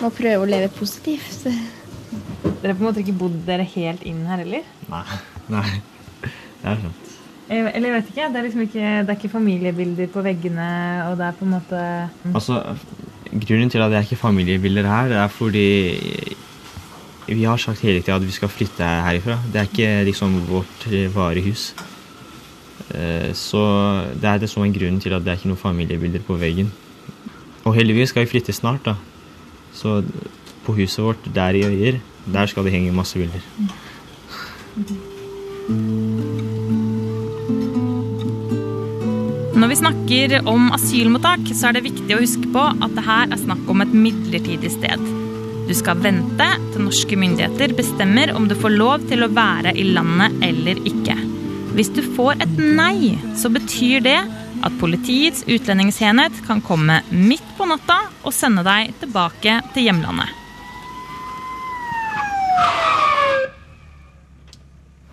Må 0.00 0.10
prøve 0.14 0.42
å 0.42 0.48
leve 0.48 0.70
positivt. 0.74 1.44
Dere 1.44 2.72
har 2.72 2.74
på 2.74 2.82
en 2.82 2.88
måte 2.88 3.02
ikke 3.04 3.16
bodd 3.20 3.36
dere 3.46 3.66
helt 3.76 4.02
inn 4.06 4.24
her 4.26 4.42
heller? 4.42 4.66
Nei. 4.90 5.04
Nei. 5.52 5.68
Det 6.24 6.70
er 6.72 6.82
sant. 6.82 7.03
Eh, 7.48 7.66
Eller 7.74 7.90
jeg 7.90 7.96
vet 7.98 8.10
ikke, 8.12 8.28
det 8.32 8.38
er 8.40 8.46
liksom 8.46 8.62
ikke, 8.64 8.84
det 9.04 9.10
er 9.12 9.18
ikke 9.18 9.28
familiebilder 9.34 10.06
på 10.12 10.22
veggene, 10.24 10.68
og 11.10 11.18
det 11.18 11.26
er 11.26 11.32
på 11.38 11.44
en 11.44 11.50
måte 11.52 11.80
Altså, 12.34 12.60
grunnen 13.34 13.70
til 13.70 13.82
at 13.84 13.90
det 13.92 13.98
er 13.98 14.06
ikke 14.06 14.16
familiebilder 14.22 14.86
her, 14.88 15.08
det 15.12 15.18
er 15.20 15.28
fordi 15.28 15.66
vi 17.26 17.42
har 17.44 17.56
sagt 17.56 17.80
hele 17.80 18.00
tida 18.02 18.16
at 18.16 18.24
vi 18.26 18.30
skal 18.32 18.48
flytte 18.52 18.84
herifra. 18.84 19.38
Det 19.52 19.60
er 19.60 19.68
ikke 19.68 20.04
liksom 20.04 20.34
vårt 20.48 20.86
eh, 20.92 21.08
varehus. 21.14 21.74
Eh, 22.94 23.32
Så 23.32 23.60
det 24.20 24.24
er 24.28 24.38
det 24.38 24.50
som 24.50 24.62
er 24.64 24.72
grunnen 24.72 25.00
til 25.00 25.12
at 25.12 25.24
det 25.24 25.32
er 25.32 25.36
ikke 25.40 25.48
noen 25.52 25.60
familiebilder 25.60 26.20
på 26.26 26.36
veggen. 26.40 26.72
Og 27.64 27.74
heldigvis 27.74 28.08
skal 28.12 28.24
vi 28.26 28.30
flytte 28.34 28.52
snart, 28.52 28.84
da. 28.84 28.94
Så 29.72 30.02
på 30.64 30.72
huset 30.76 31.04
vårt 31.04 31.28
der 31.34 31.56
i 31.56 31.64
Øyer, 31.64 31.98
der 32.32 32.46
skal 32.46 32.64
det 32.64 32.72
henge 32.72 32.92
masse 32.92 33.18
bilder. 33.18 33.40
Når 39.64 39.70
vi 39.70 39.76
snakker 39.80 40.32
om 40.44 40.66
asylmottak, 40.76 41.46
så 41.56 41.70
er 41.70 41.78
det 41.78 41.86
viktig 41.86 42.12
å 42.12 42.18
huske 42.20 42.50
på 42.52 42.60
at 42.84 42.92
det 42.92 43.04
her 43.06 43.30
er 43.32 43.38
snakk 43.40 43.70
om 43.72 43.80
et 43.80 43.94
midlertidig 43.96 44.68
sted. 44.74 45.06
Du 45.64 45.70
skal 45.72 46.02
vente 46.04 46.48
til 46.74 46.84
norske 46.84 47.16
myndigheter 47.16 47.72
bestemmer 47.78 48.34
om 48.36 48.44
du 48.44 48.52
får 48.60 48.74
lov 48.74 49.06
til 49.08 49.24
å 49.24 49.30
være 49.32 49.72
i 49.80 49.86
landet 49.96 50.36
eller 50.44 50.82
ikke. 50.90 51.16
Hvis 51.78 51.88
du 51.96 52.02
får 52.04 52.44
et 52.44 52.60
nei, 52.60 53.14
så 53.40 53.48
betyr 53.54 54.04
det 54.04 54.18
at 54.68 54.76
Politiets 54.82 55.46
utlendingsenhet 55.48 56.44
kan 56.44 56.60
komme 56.60 57.00
midt 57.08 57.48
på 57.56 57.64
natta 57.70 58.02
og 58.20 58.36
sende 58.36 58.66
deg 58.68 58.92
tilbake 59.00 59.56
til 59.72 59.88
hjemlandet. 59.88 60.28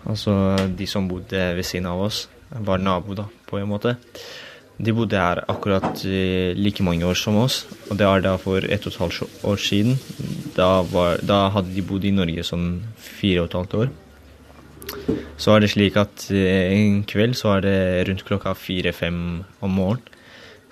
Altså, 0.04 0.36
de 0.68 0.92
som 0.92 1.08
bodde 1.08 1.48
ved 1.56 1.64
siden 1.64 1.88
av 1.88 2.04
oss, 2.10 2.26
var 2.60 2.82
nabo, 2.82 3.16
da, 3.16 3.28
på 3.48 3.60
en 3.60 3.70
måte. 3.70 3.96
De 4.82 4.92
bodde 4.96 5.18
her 5.18 5.42
akkurat 5.50 6.04
eh, 6.08 6.56
like 6.56 6.82
mange 6.82 7.06
år 7.06 7.18
som 7.18 7.36
oss, 7.38 7.62
og 7.90 7.98
det 8.00 8.08
var 8.08 8.22
da 8.24 8.36
for 8.40 8.64
ett 8.64 8.86
og 8.88 8.94
et 8.94 9.00
halvt 9.02 9.44
år 9.46 9.60
siden. 9.60 9.98
Da, 10.56 10.82
var, 10.88 11.20
da 11.22 11.46
hadde 11.54 11.74
de 11.74 11.84
bodd 11.86 12.06
i 12.08 12.14
Norge 12.14 12.44
sånn 12.46 12.80
fire 12.98 13.44
og 13.44 13.50
et 13.50 13.58
halvt 13.60 13.76
år. 13.82 13.92
Så 15.38 15.52
var 15.52 15.62
det 15.62 15.70
slik 15.72 15.96
at 16.00 16.26
eh, 16.34 16.72
en 16.74 17.02
kveld 17.08 17.36
så 17.38 17.52
var 17.52 17.66
det 17.66 18.08
rundt 18.08 18.24
klokka 18.26 18.56
fire-fem 18.58 19.18
om 19.62 19.76
morgenen, 19.78 20.08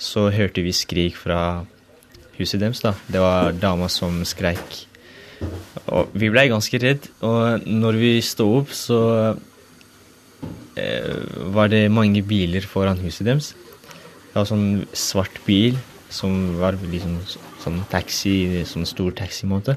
så 0.01 0.31
hørte 0.33 0.63
vi 0.65 0.73
skrik 0.73 1.19
fra 1.21 1.67
huset 2.39 2.63
deres, 2.63 2.81
da. 2.81 2.95
Det 3.05 3.21
var 3.21 3.53
dama 3.53 3.89
som 3.93 4.23
skreik. 4.25 4.87
Og 5.93 6.13
vi 6.17 6.31
blei 6.33 6.47
ganske 6.49 6.81
redd, 6.81 7.09
og 7.25 7.67
når 7.69 7.99
vi 8.01 8.13
sto 8.25 8.49
opp, 8.63 8.73
så 8.73 9.01
var 11.55 11.71
det 11.73 11.91
mange 11.93 12.23
biler 12.27 12.65
foran 12.67 13.01
huset 13.03 13.27
deres. 13.27 13.53
Det 14.31 14.39
var 14.39 14.47
sånn 14.47 14.85
svart 14.95 15.41
bil 15.47 15.79
som 16.11 16.59
var 16.61 16.79
liksom 16.79 17.17
sånn 17.63 17.81
taxi, 17.91 18.63
sånn 18.67 18.87
stor 18.89 19.15
taximåte. 19.19 19.77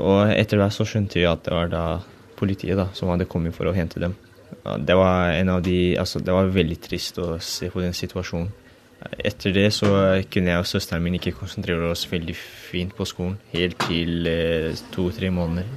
Og 0.00 0.32
etter 0.32 0.60
det 0.60 0.70
så 0.72 0.86
skjønte 0.88 1.20
vi 1.20 1.28
at 1.28 1.44
det 1.44 1.54
var 1.54 1.70
da 1.72 1.84
politiet 2.40 2.78
da, 2.78 2.88
som 2.96 3.12
hadde 3.12 3.28
kommet 3.28 3.56
for 3.56 3.68
å 3.68 3.76
hente 3.76 4.00
dem. 4.00 4.16
Det 4.80 4.96
var 4.96 5.34
en 5.34 5.52
av 5.52 5.62
de, 5.64 5.96
altså 6.00 6.20
det 6.24 6.34
var 6.34 6.48
veldig 6.52 6.78
trist 6.82 7.20
å 7.20 7.34
se 7.44 7.68
på 7.72 7.82
den 7.84 7.96
situasjonen. 7.96 8.50
Etter 9.00 9.54
det 9.56 9.68
så 9.72 9.88
kunne 10.32 10.52
jeg 10.52 10.60
og 10.60 10.66
søsteren 10.68 11.04
min 11.04 11.16
ikke 11.16 11.32
konsentrere 11.36 11.88
oss 11.88 12.02
veldig 12.10 12.34
fint 12.36 12.92
på 12.96 13.06
skolen, 13.08 13.38
helt 13.54 13.78
til 13.86 14.28
eh, 14.28 14.76
to-tre 14.92 15.30
måneder 15.32 15.68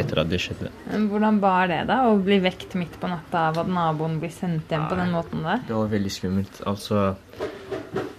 etter 0.00 0.22
at 0.22 0.30
det 0.30 0.40
skjedde. 0.40 0.70
Hvordan 1.10 1.40
var 1.42 1.68
det 1.68 1.82
da, 1.90 2.00
å 2.08 2.16
bli 2.24 2.38
vekt 2.40 2.76
midt 2.80 2.96
på 3.00 3.10
natta 3.10 3.50
av 3.50 3.60
at 3.62 3.68
naboen 3.68 4.16
blir 4.22 4.32
sendt 4.32 4.72
hjem 4.72 4.86
på 4.88 4.96
den 4.96 5.12
måten 5.12 5.44
der? 5.44 5.60
Det 5.68 5.76
var 5.76 5.90
veldig 5.92 6.12
skummelt. 6.14 6.62
Altså, 6.68 7.02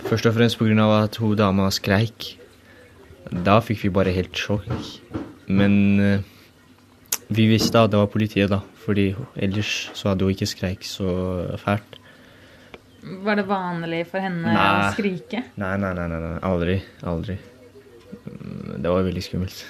først 0.06 0.30
og 0.30 0.38
fremst 0.38 0.62
pga. 0.62 0.90
at 1.00 1.18
hun 1.22 1.38
dama 1.38 1.70
skreik. 1.74 2.36
Da 3.32 3.60
fikk 3.66 3.88
vi 3.88 3.96
bare 3.98 4.14
helt 4.14 4.38
sjokk. 4.38 4.70
Men 5.50 5.74
eh, 6.00 6.28
vi 7.34 7.48
visste 7.50 7.82
at 7.82 7.90
det 7.90 7.98
var 7.98 8.14
politiet, 8.14 8.52
da. 8.52 8.62
Fordi 8.86 9.12
ellers 9.36 9.90
så 9.98 10.12
hadde 10.12 10.26
hun 10.26 10.38
ikke 10.38 10.50
skreik 10.50 10.86
så 10.86 11.10
fælt. 11.62 11.98
Var 13.02 13.40
det 13.40 13.48
vanlig 13.50 14.04
for 14.12 14.22
henne 14.22 14.52
å 14.54 14.92
skrike? 14.94 15.44
Nei, 15.62 15.74
nei, 15.82 15.94
nei, 15.98 16.08
nei, 16.12 16.20
nei. 16.22 16.36
aldri. 16.46 16.78
Aldri. 17.10 17.38
Det 18.78 18.92
var 18.92 19.08
veldig 19.08 19.24
skummelt. 19.26 19.64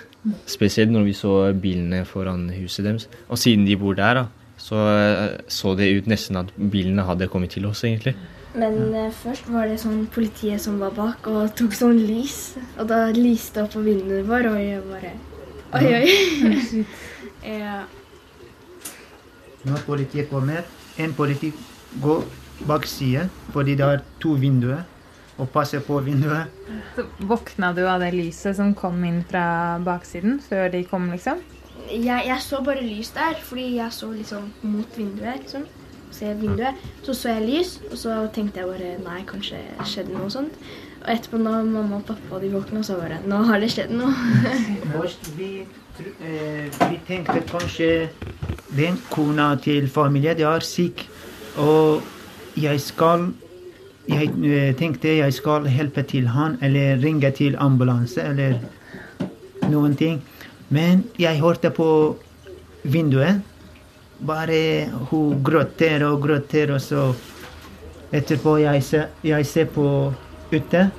Spesielt 0.50 0.92
når 0.94 1.08
vi 1.08 1.16
så 1.18 1.34
bilene 1.58 2.04
foran 2.06 2.50
huset 2.54 2.86
deres. 2.86 3.08
Og 3.32 3.40
siden 3.40 3.66
de 3.66 3.78
bor 3.80 3.96
der, 3.98 4.20
da, 4.20 4.58
så 4.62 4.84
eh, 4.92 5.40
så 5.50 5.74
det 5.80 5.90
ut 5.96 6.12
nesten 6.12 6.38
at 6.44 6.52
bilene 6.58 7.08
hadde 7.08 7.30
kommet 7.32 7.56
til 7.56 7.66
oss, 7.70 7.86
egentlig. 7.88 8.14
Men 8.52 8.78
ja. 8.92 9.08
først 9.16 9.48
var 9.48 9.70
det 9.72 9.80
sånn 9.80 10.04
politiet 10.12 10.60
som 10.60 10.76
var 10.82 10.92
bak 10.96 11.28
og 11.32 11.54
tok 11.56 11.76
sånn 11.78 12.02
lys. 12.04 12.58
Og 12.76 12.90
da 12.92 13.06
lyste 13.16 13.64
opp 13.64 13.74
på 13.78 13.86
vinduet 13.86 14.28
vårt, 14.28 14.52
og 14.52 14.60
jeg 14.60 14.84
bare 14.92 15.16
Oi, 15.72 15.88
oi. 15.88 16.84
ja. 17.48 17.78
Når 19.64 19.84
politiet 19.86 20.28
kommer, 20.28 20.66
en 21.00 21.14
politi 21.16 21.54
går 22.04 22.26
bak 22.68 22.88
siden 22.90 23.32
fordi 23.52 23.76
det 23.80 23.88
er 23.88 24.04
to 24.24 24.36
vinduer, 24.40 24.84
og 25.42 25.50
passer 25.50 25.82
på 25.82 25.98
vinduet. 26.06 26.52
Så 26.96 27.08
våkna 27.26 27.72
du 27.74 27.82
av 27.88 28.04
det 28.04 28.12
lyset 28.14 28.60
som 28.60 28.76
kom 28.78 29.02
inn 29.08 29.24
fra 29.28 29.80
baksiden 29.84 30.38
før 30.46 30.70
de 30.74 30.84
kom, 30.86 31.10
liksom? 31.14 31.42
jeg, 31.90 32.24
jeg 32.28 32.38
så 32.42 32.62
bare 32.66 32.84
lys 32.84 33.12
der, 33.16 33.38
fordi 33.44 33.76
jeg 33.76 33.94
så 33.94 34.12
liksom 34.12 34.52
mot 34.62 34.98
vinduet. 34.98 35.40
liksom. 35.42 35.66
Se 36.12 36.34
vinduet. 36.36 36.76
Så 37.04 37.14
så 37.14 37.30
jeg 37.30 37.48
lys, 37.48 37.80
og 37.92 37.98
så 37.98 38.16
tenkte 38.34 38.60
jeg 38.60 38.68
bare 38.68 38.96
nei, 39.04 39.22
kanskje 39.28 39.60
skjedde 39.88 40.16
noe 40.16 40.30
sånt. 40.32 40.58
Og 41.02 41.10
etterpå 41.14 41.40
da 41.42 41.62
mamma 41.66 42.02
og 42.02 42.06
pappa 42.06 42.42
de 42.42 42.52
våkna, 42.54 42.84
så 42.84 43.00
bare 43.00 43.22
nå 43.26 43.44
har 43.48 43.64
det 43.64 43.72
skjedd 43.74 43.94
noe. 43.96 44.12
Først 44.96 45.32
vi, 45.38 45.52
eh, 46.02 46.68
vi 46.68 47.00
tenkte 47.08 47.42
kanskje 47.50 47.92
den 48.76 49.00
kona 49.10 49.54
til 49.64 49.90
familien 49.92 50.38
de 50.38 50.48
er 50.48 50.68
syk, 50.68 51.08
og 51.60 52.04
jeg 52.56 52.82
skal 52.82 53.32
jeg 54.10 54.32
eh, 54.44 54.72
tenkte 54.76 55.14
jeg 55.18 55.34
skal 55.34 55.68
hjelpe 55.70 56.04
til 56.10 56.28
han, 56.34 56.58
eller 56.62 56.98
ringe 57.04 57.30
til 57.38 57.56
ambulanse, 57.60 58.22
eller 58.22 58.58
noen 59.70 59.96
ting. 59.96 60.22
Men 60.70 61.04
jeg 61.20 61.42
hørte 61.42 61.70
på 61.70 62.18
vinduet. 62.84 63.42
Bare 64.26 64.90
hun 65.10 65.44
gråter 65.44 66.04
og 66.06 66.22
gråter, 66.24 66.74
og 66.74 66.82
så 66.82 67.12
etterpå 68.12 68.58
jeg 68.62 68.84
ser, 68.84 69.08
jeg 69.24 69.46
ser 69.46 69.70
på 69.74 69.86
ute. 70.52 70.90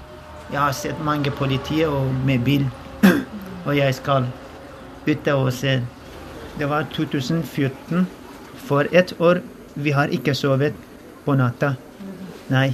Jeg 0.52 0.60
har 0.60 0.72
sett 0.76 0.98
mange 1.04 1.30
politier 1.30 1.88
og 1.88 2.12
med 2.26 2.44
bil, 2.44 2.66
og 3.66 3.76
jeg 3.76 3.94
skal 3.94 4.28
ute 5.06 5.34
og 5.34 5.52
se. 5.52 5.80
Det 6.58 6.68
var 6.68 6.86
2014. 6.92 8.06
For 8.62 8.86
ett 8.92 9.14
år 9.20 9.40
vi 9.74 9.90
har 9.90 10.12
ikke 10.12 10.34
sovet 10.34 10.76
på 11.24 11.36
natta. 11.38 11.74
Nei. 12.52 12.70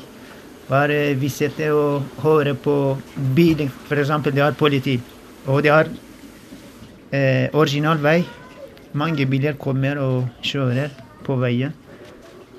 Bare 0.68 1.14
vi 1.16 1.30
sitter 1.32 1.72
og 1.72 2.20
hører 2.22 2.54
på 2.54 2.74
bilen. 3.36 3.70
Eksempel, 3.90 4.34
det 4.36 4.44
er 4.44 4.56
politi. 4.58 4.98
Og 5.48 5.62
det 5.64 5.72
er 5.72 5.88
eh, 7.12 7.48
original 7.56 8.00
vei. 8.04 8.20
Mange 8.92 9.26
biler 9.26 9.56
kommer 9.60 10.00
og 10.02 10.28
kjører 10.44 10.92
på 11.24 11.38
veien. 11.40 11.72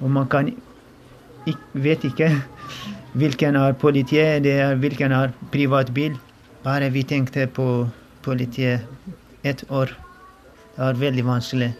Og 0.01 0.09
man 0.09 0.27
kan 0.27 0.49
ik 1.45 1.57
vet 1.73 2.03
ikke 2.03 2.29
hvilken 3.19 3.55
er 3.55 3.73
politiet, 3.73 4.43
det 4.43 4.53
er 4.59 4.75
hvilken 4.75 5.11
er 5.11 5.33
privatbil. 5.51 6.17
Bare 6.63 6.89
vi 6.89 7.03
tenkte 7.03 7.47
på 7.47 7.87
politiet 8.21 8.81
et 9.43 9.63
år. 9.69 9.93
Det 10.75 10.85
er 10.85 10.93
veldig 10.93 11.25
vanskelig. 11.25 11.73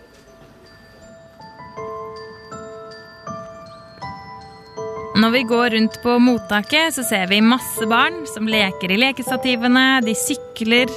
Når 5.19 5.31
vi 5.33 5.41
går 5.43 5.73
rundt 5.75 5.97
på 6.03 6.13
mottaket, 6.23 6.93
så 6.95 7.03
ser 7.03 7.27
vi 7.27 7.41
masse 7.43 7.83
barn 7.91 8.21
som 8.29 8.47
leker 8.47 8.93
i 8.93 8.99
lekestativene, 9.01 9.99
de 10.05 10.13
sykler. 10.15 10.91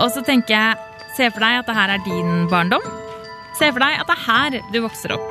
Og 0.00 0.08
så 0.14 0.22
tenker 0.24 0.54
jeg, 0.54 0.78
se 1.18 1.28
for 1.34 1.44
deg 1.44 1.58
at 1.60 1.68
det 1.68 1.76
her 1.76 1.92
er 1.92 2.04
din 2.06 2.46
barndom. 2.48 2.86
Se 3.58 3.68
for 3.68 3.82
deg 3.84 4.00
at 4.00 4.08
det 4.08 4.16
er 4.16 4.24
her 4.24 4.56
du 4.72 4.80
vokser 4.86 5.12
opp. 5.18 5.28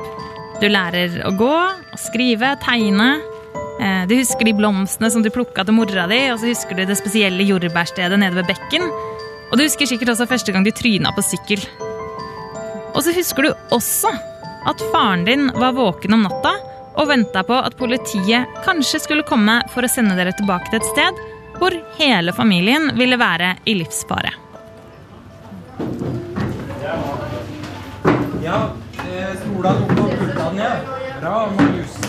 Du 0.62 0.68
lærer 0.70 1.18
å 1.26 1.32
gå, 1.34 1.50
å 1.50 1.98
skrive, 1.98 2.54
tegne. 2.62 3.10
Eh, 3.82 4.04
Du 4.06 4.14
husker 4.14 4.46
de 4.46 4.54
blomstene 4.54 5.10
som 5.10 5.24
du 5.24 5.30
plukka 5.34 5.64
til 5.66 5.74
mora 5.74 6.06
di, 6.06 6.20
og 6.30 6.38
så 6.38 6.52
husker 6.52 6.78
du 6.78 6.84
det 6.86 7.00
spesielle 7.00 7.42
jordbærstedet 7.48 8.20
nede 8.22 8.38
ved 8.38 8.52
bekken. 8.52 8.86
Og 9.50 9.58
du 9.58 9.64
husker 9.64 9.90
sikkert 9.90 10.14
også 10.14 10.30
første 10.30 10.54
gang 10.54 10.62
du 10.62 10.70
tryna 10.70 11.10
på 11.16 11.26
sykkel. 11.26 11.64
Og 12.94 13.02
så 13.02 13.16
husker 13.16 13.48
du 13.48 13.74
også 13.74 14.12
at 14.70 14.84
faren 14.92 15.26
din 15.26 15.50
var 15.58 15.74
våken 15.74 16.14
om 16.14 16.28
natta 16.28 16.54
og 16.96 17.08
venta 17.10 17.42
på 17.46 17.56
at 17.56 17.76
politiet 17.78 18.60
kanskje 18.66 19.02
skulle 19.04 19.26
komme 19.28 19.60
for 19.72 19.84
å 19.84 19.90
sende 19.90 20.16
dere 20.18 20.34
tilbake 20.38 20.70
til 20.70 20.80
et 20.80 20.90
sted 20.92 21.22
hvor 21.58 21.76
hele 21.98 22.34
familien 22.36 22.90
ville 22.98 23.18
være 23.20 23.54
i 23.70 23.76
livsfare. 23.78 24.32
Ja, 28.42 28.62
stola 28.96 29.36
Sola 29.42 29.76
tok 29.78 29.98
opp 30.06 30.16
pultene 30.18 30.64
igjen. 30.64 30.88
Bra, 31.22 31.36
Marius. 31.54 32.02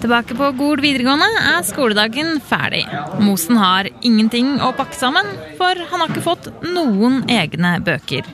Tilbake 0.00 0.34
på 0.36 0.48
Gol 0.56 0.80
videregående 0.82 1.26
er 1.52 1.64
skoledagen 1.68 2.38
ferdig. 2.44 2.82
Mosen 3.20 3.58
har 3.60 3.88
ingenting 4.06 4.54
å 4.64 4.72
pakke 4.76 4.96
sammen, 4.96 5.28
for 5.58 5.76
han 5.90 6.02
har 6.02 6.10
ikke 6.10 6.24
fått 6.24 6.48
noen 6.64 7.22
egne 7.30 7.76
bøker. 7.84 8.28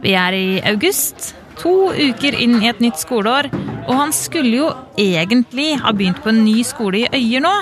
Vi 0.00 0.14
er 0.16 0.36
i 0.36 0.46
august, 0.70 1.34
to 1.60 1.74
uker 1.92 2.36
inn 2.40 2.58
i 2.62 2.68
et 2.70 2.80
nytt 2.82 3.00
skoleår, 3.00 3.50
og 3.86 3.94
han 3.98 4.12
skulle 4.16 4.52
jo 4.62 4.68
egentlig 5.00 5.74
ha 5.82 5.92
begynt 5.96 6.20
på 6.24 6.32
en 6.32 6.42
ny 6.46 6.60
skole 6.66 7.04
i 7.04 7.10
Øyer 7.16 7.44
nå, 7.44 7.54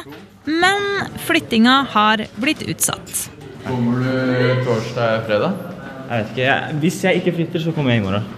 men 0.49 0.87
flyttinga 1.27 1.81
har 1.93 2.23
blitt 2.41 2.63
utsatt. 2.71 3.27
Kommer 3.67 4.01
du 4.01 4.63
torsdag-fredag? 4.65 5.65
Jeg 6.09 6.23
vet 6.23 6.31
ikke. 6.33 6.45
Jeg, 6.47 6.77
hvis 6.81 7.03
jeg 7.05 7.21
ikke 7.21 7.35
flytter, 7.37 7.61
så 7.67 7.73
kommer 7.77 7.93
jeg 7.93 8.01
i 8.01 8.05
morgen. 8.07 8.29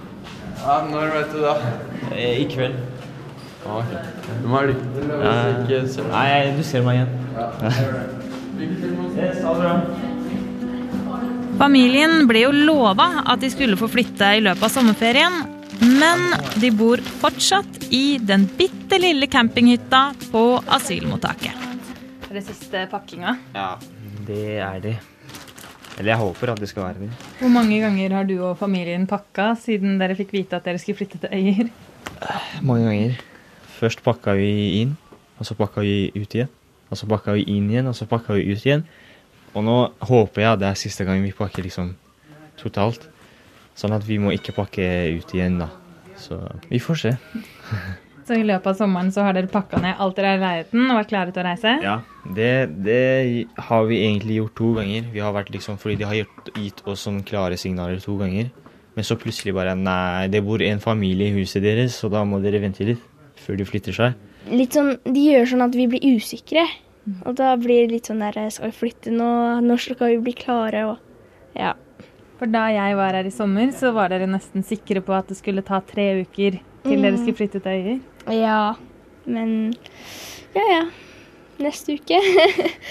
Ja, 0.61 0.81
når 0.91 1.13
vet 1.15 1.31
du 1.37 1.43
da? 1.45 1.53
Eh, 2.11 2.41
I 2.43 2.49
kveld. 2.51 2.75
Ja, 3.65 3.77
ok. 3.79 3.93
Du 4.43 4.49
må 4.49 4.57
ha 4.57 4.65
lykke 4.67 4.89
til. 4.97 5.13
Ja. 5.13 6.09
Nei, 6.11 6.57
du 6.57 6.63
ser 6.67 6.83
meg 6.87 7.01
igjen. 7.01 7.13
Yes, 8.61 9.39
ha 9.41 9.53
det 9.57 9.61
bra. 9.63 9.71
Familien 11.61 12.25
ble 12.25 12.47
jo 12.47 12.53
lova 12.57 13.23
at 13.29 13.43
de 13.43 13.51
skulle 13.53 13.77
få 13.77 13.91
flytte 13.93 14.31
i 14.39 14.41
løpet 14.41 14.65
av 14.65 14.73
sommerferien, 14.73 15.43
Men 15.81 16.35
de 16.61 16.69
bor 16.77 17.01
fortsatt 17.23 17.87
i 17.95 18.19
den 18.21 18.43
bitte 18.59 18.99
lille 19.01 19.25
campinghytta 19.33 20.01
på 20.33 20.43
asylmottaket. 20.77 21.57
Er 22.29 22.37
det 22.37 22.43
siste 22.45 22.83
pakkinga? 22.91 23.33
Ja, 23.55 23.71
det 24.29 24.59
er 24.61 24.83
det. 24.85 24.95
Eller 25.97 26.13
jeg 26.13 26.21
håper 26.21 26.53
at 26.53 26.61
det 26.61 26.69
skal 26.69 26.85
være 26.85 27.07
det. 27.07 27.11
Hvor 27.41 27.53
mange 27.55 27.81
ganger 27.81 28.17
har 28.19 28.29
du 28.29 28.35
og 28.39 28.59
familien 28.61 29.07
pakka 29.09 29.55
siden 29.61 29.97
dere 30.01 30.19
fikk 30.19 30.35
vite 30.37 30.61
at 30.61 30.69
dere 30.69 30.81
skulle 30.81 31.01
flytte 31.01 31.23
til 31.23 31.33
Øyer? 31.33 31.73
Mange 32.61 32.85
ganger. 32.89 33.21
Først 33.81 34.05
pakka 34.05 34.37
vi 34.37 34.53
inn, 34.83 34.97
og 35.41 35.49
så 35.49 35.57
pakka 35.57 35.85
vi 35.87 36.11
ut 36.17 36.37
igjen. 36.37 36.53
Og 36.91 37.01
så 37.01 37.09
pakka 37.09 37.39
vi 37.39 37.47
inn 37.49 37.71
igjen, 37.73 37.89
og 37.89 37.97
så 37.97 38.09
pakka 38.11 38.37
vi 38.37 38.53
ut 38.53 38.67
igjen. 38.67 38.85
Og 39.55 39.65
nå 39.67 39.77
håper 40.07 40.45
jeg 40.45 40.53
at 40.53 40.61
det 40.63 40.69
er 40.71 40.79
siste 40.79 41.07
gang 41.09 41.23
vi 41.25 41.33
pakker 41.37 41.67
liksom 41.67 41.95
totalt. 42.61 43.09
Sånn 43.79 43.95
at 43.97 44.05
vi 44.07 44.21
må 44.21 44.35
ikke 44.35 44.55
pakke 44.55 44.87
ut 45.17 45.35
igjen, 45.35 45.59
da. 45.63 45.71
Så 46.21 46.39
vi 46.69 46.81
får 46.83 47.03
se. 47.07 47.17
Så 48.31 48.37
i 48.39 48.45
løpet 48.47 48.69
av 48.71 48.77
sommeren 48.79 49.09
så 49.11 49.25
har 49.27 49.35
dere 49.35 49.51
pakka 49.51 49.81
ned 49.83 49.99
alt 49.99 50.15
dere 50.15 50.29
har 50.31 50.37
i 50.37 50.41
leiligheten 50.45 50.85
og 50.93 50.99
er 51.01 51.07
klare 51.11 51.33
til 51.35 51.43
å 51.43 51.47
reise? 51.49 51.71
Ja, 51.83 51.95
det, 52.37 52.51
det 52.87 53.01
har 53.67 53.89
vi 53.89 53.97
egentlig 54.05 54.37
gjort 54.37 54.55
to 54.61 54.69
ganger. 54.77 55.09
Vi 55.11 55.23
har 55.25 55.35
vært 55.35 55.51
liksom, 55.51 55.81
fordi 55.83 55.97
de 55.99 56.07
har 56.07 56.15
gitt, 56.21 56.51
gitt 56.55 56.83
oss 56.87 57.09
sånn 57.09 57.25
klare 57.27 57.59
signaler 57.59 57.99
to 58.05 58.15
ganger. 58.21 58.53
Men 58.95 59.09
så 59.09 59.17
plutselig 59.19 59.57
bare 59.57 59.75
Nei, 59.75 60.29
det 60.31 60.45
bor 60.47 60.63
en 60.63 60.83
familie 60.85 61.33
i 61.33 61.41
huset 61.41 61.65
deres, 61.65 61.97
så 61.99 62.11
da 62.13 62.23
må 62.29 62.39
dere 62.45 62.63
vente 62.63 62.87
litt 62.87 63.03
før 63.41 63.59
de 63.59 63.67
flytter 63.67 63.99
seg. 63.99 64.15
Litt 64.55 64.79
sånn, 64.79 64.95
De 65.03 65.27
gjør 65.27 65.51
sånn 65.51 65.67
at 65.67 65.75
vi 65.75 65.89
blir 65.91 66.07
usikre. 66.15 66.69
Og 67.27 67.35
da 67.39 67.55
blir 67.57 67.87
det 67.87 67.95
litt 67.95 68.09
sånn 68.11 68.21
der 68.21 68.37
Skal 68.53 68.71
vi 68.71 68.77
flytte 68.77 69.11
nå? 69.15 69.29
Når 69.65 69.81
skal 69.83 70.13
vi 70.13 70.19
bli 70.29 70.35
klare? 70.37 70.83
Og 70.93 71.57
ja. 71.59 71.73
For 72.39 72.47
da 72.49 72.67
jeg 72.73 72.97
var 72.97 73.17
her 73.17 73.27
i 73.29 73.33
sommer, 73.35 73.73
så 73.77 73.91
var 73.97 74.09
dere 74.13 74.29
nesten 74.31 74.63
sikre 74.65 75.03
på 75.05 75.13
at 75.17 75.29
det 75.29 75.37
skulle 75.41 75.65
ta 75.67 75.81
tre 75.85 76.23
uker 76.23 76.61
til 76.85 76.97
Mm. 76.97 77.03
dere 77.03 77.17
skulle 77.21 77.37
flytte 77.37 77.61
til 77.61 77.73
Øyer. 77.77 77.99
Ja. 78.33 78.75
Men 79.27 79.75
ja, 80.55 80.63
ja. 80.71 80.85
Neste 81.61 81.99
uke. 81.99 82.17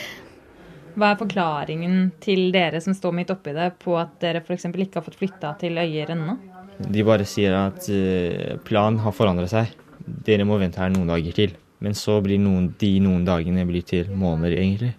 Hva 1.00 1.14
er 1.14 1.18
forklaringen 1.22 2.12
til 2.22 2.52
dere 2.54 2.82
som 2.84 2.94
står 2.94 3.14
midt 3.16 3.32
oppi 3.34 3.54
det, 3.56 3.72
på 3.82 3.96
at 3.98 4.20
dere 4.22 4.42
f.eks. 4.44 4.66
ikke 4.70 5.00
har 5.00 5.06
fått 5.06 5.18
flytta 5.22 5.56
til 5.62 5.78
Øyer 5.82 6.12
ennå? 6.14 6.36
De 6.80 7.04
bare 7.04 7.26
sier 7.26 7.56
at 7.58 7.88
eh, 7.90 8.58
planen 8.66 9.00
har 9.04 9.12
forandret 9.16 9.50
seg. 9.52 9.74
Dere 10.06 10.46
må 10.46 10.58
vente 10.62 10.80
her 10.82 10.90
noen 10.94 11.10
dager 11.10 11.34
til. 11.36 11.56
Men 11.80 11.96
så 11.96 12.18
blir 12.24 12.42
noen, 12.42 12.74
de 12.80 12.92
noen 13.04 13.24
dagene 13.28 13.64
blir 13.68 13.86
til 13.88 14.10
måneder, 14.12 14.58
egentlig. 14.60 14.94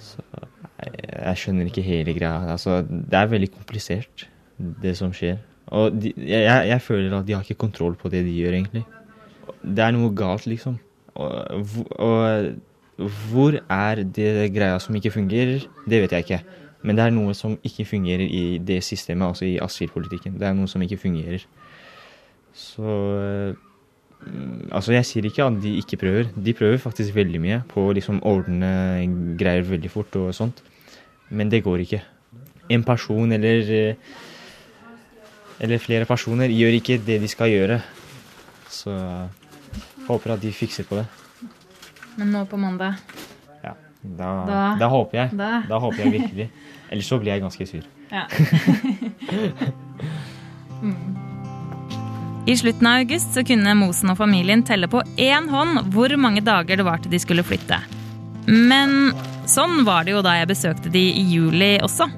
Så 0.00 0.22
jeg, 0.30 0.92
jeg 1.10 1.40
skjønner 1.42 1.70
ikke 1.70 1.84
hele 1.86 2.14
greia. 2.16 2.52
Altså, 2.54 2.80
det 2.86 3.18
er 3.18 3.32
veldig 3.32 3.50
komplisert, 3.56 4.28
det 4.56 4.94
som 4.98 5.14
skjer. 5.16 5.40
Og 5.74 5.94
de, 5.98 6.12
jeg, 6.16 6.46
jeg 6.70 6.82
føler 6.82 7.14
at 7.18 7.26
de 7.26 7.34
har 7.36 7.46
ikke 7.46 7.62
kontroll 7.66 7.96
på 7.98 8.10
det 8.12 8.22
de 8.26 8.36
gjør, 8.38 8.56
egentlig. 8.58 8.84
Det 9.60 9.84
er 9.84 9.94
noe 9.94 10.12
galt, 10.16 10.46
liksom. 10.50 10.78
Og, 11.20 11.36
og 11.98 13.10
hvor 13.30 13.56
er 13.58 14.02
det 14.04 14.50
greia 14.54 14.78
som 14.82 14.96
ikke 14.96 15.12
fungerer, 15.14 15.66
det 15.88 16.02
vet 16.04 16.14
jeg 16.14 16.26
ikke. 16.26 16.40
Men 16.86 16.96
det 16.96 17.04
er 17.04 17.14
noe 17.14 17.34
som 17.36 17.58
ikke 17.66 17.84
fungerer 17.88 18.24
i 18.24 18.58
det 18.64 18.80
systemet, 18.84 19.26
altså 19.26 19.44
i 19.48 19.58
asylpolitikken. 19.60 20.38
Det 20.40 20.48
er 20.48 20.56
noe 20.56 20.70
som 20.70 20.82
ikke 20.84 21.00
fungerer. 21.02 21.44
Så 22.56 22.94
Altså, 24.70 24.92
jeg 24.92 25.04
sier 25.08 25.24
ikke 25.26 25.46
at 25.46 25.56
de 25.62 25.70
ikke 25.80 25.96
prøver. 26.00 26.28
De 26.36 26.52
prøver 26.54 26.76
faktisk 26.82 27.14
veldig 27.16 27.40
mye 27.40 27.60
på 27.70 27.86
å 27.88 27.94
liksom 27.96 28.20
ordne 28.28 28.70
greier 29.40 29.64
veldig 29.64 29.90
fort 29.90 30.16
og 30.20 30.34
sånt. 30.36 30.60
Men 31.30 31.48
det 31.50 31.62
går 31.64 31.78
ikke. 31.86 32.02
En 32.70 32.84
person 32.86 33.32
eller 33.32 33.70
eh, 33.74 33.94
eller 35.60 35.78
flere 35.82 36.06
personer 36.08 36.48
gjør 36.52 36.76
ikke 36.78 36.98
det 37.04 37.18
de 37.20 37.28
skal 37.28 37.50
gjøre. 37.52 37.80
Så 38.70 38.92
håper 40.06 40.32
at 40.36 40.40
de 40.44 40.52
fikser 40.54 40.84
på 40.88 40.96
det. 41.00 41.06
Men 42.18 42.30
nå 42.34 42.44
på 42.50 42.56
mandag 42.60 42.94
Ja, 43.64 43.74
da, 44.02 44.30
Da- 44.46 44.76
da, 44.80 44.88
håper 44.88 45.18
jeg. 45.18 45.36
da. 45.36 45.62
Da. 45.68 45.78
håper 45.78 46.04
jeg 46.04 46.12
virkelig. 46.20 46.50
Ellers 46.90 47.06
så 47.08 47.18
blir 47.22 47.32
jeg 47.32 47.42
ganske 47.42 47.66
sur. 47.66 47.84
Ja. 48.10 48.24
I 52.50 52.56
slutten 52.56 52.86
av 52.86 52.92
august 52.92 53.34
så 53.34 53.44
kunne 53.46 53.76
Mosen 53.78 54.10
og 54.10 54.16
familien 54.18 54.64
telle 54.66 54.88
på 54.90 55.04
én 55.22 55.44
hånd 55.52 55.92
hvor 55.94 56.10
mange 56.18 56.40
dager 56.42 56.80
det 56.80 56.86
var 56.88 56.98
til 56.98 57.12
de 57.12 57.20
skulle 57.22 57.44
flytte. 57.46 57.78
Men 58.50 59.12
sånn 59.46 59.84
var 59.86 60.02
det 60.02 60.16
jo 60.16 60.22
da 60.26 60.32
jeg 60.34 60.50
besøkte 60.50 60.90
de 60.90 61.04
i 61.14 61.22
juli 61.30 61.76
også. 61.78 62.10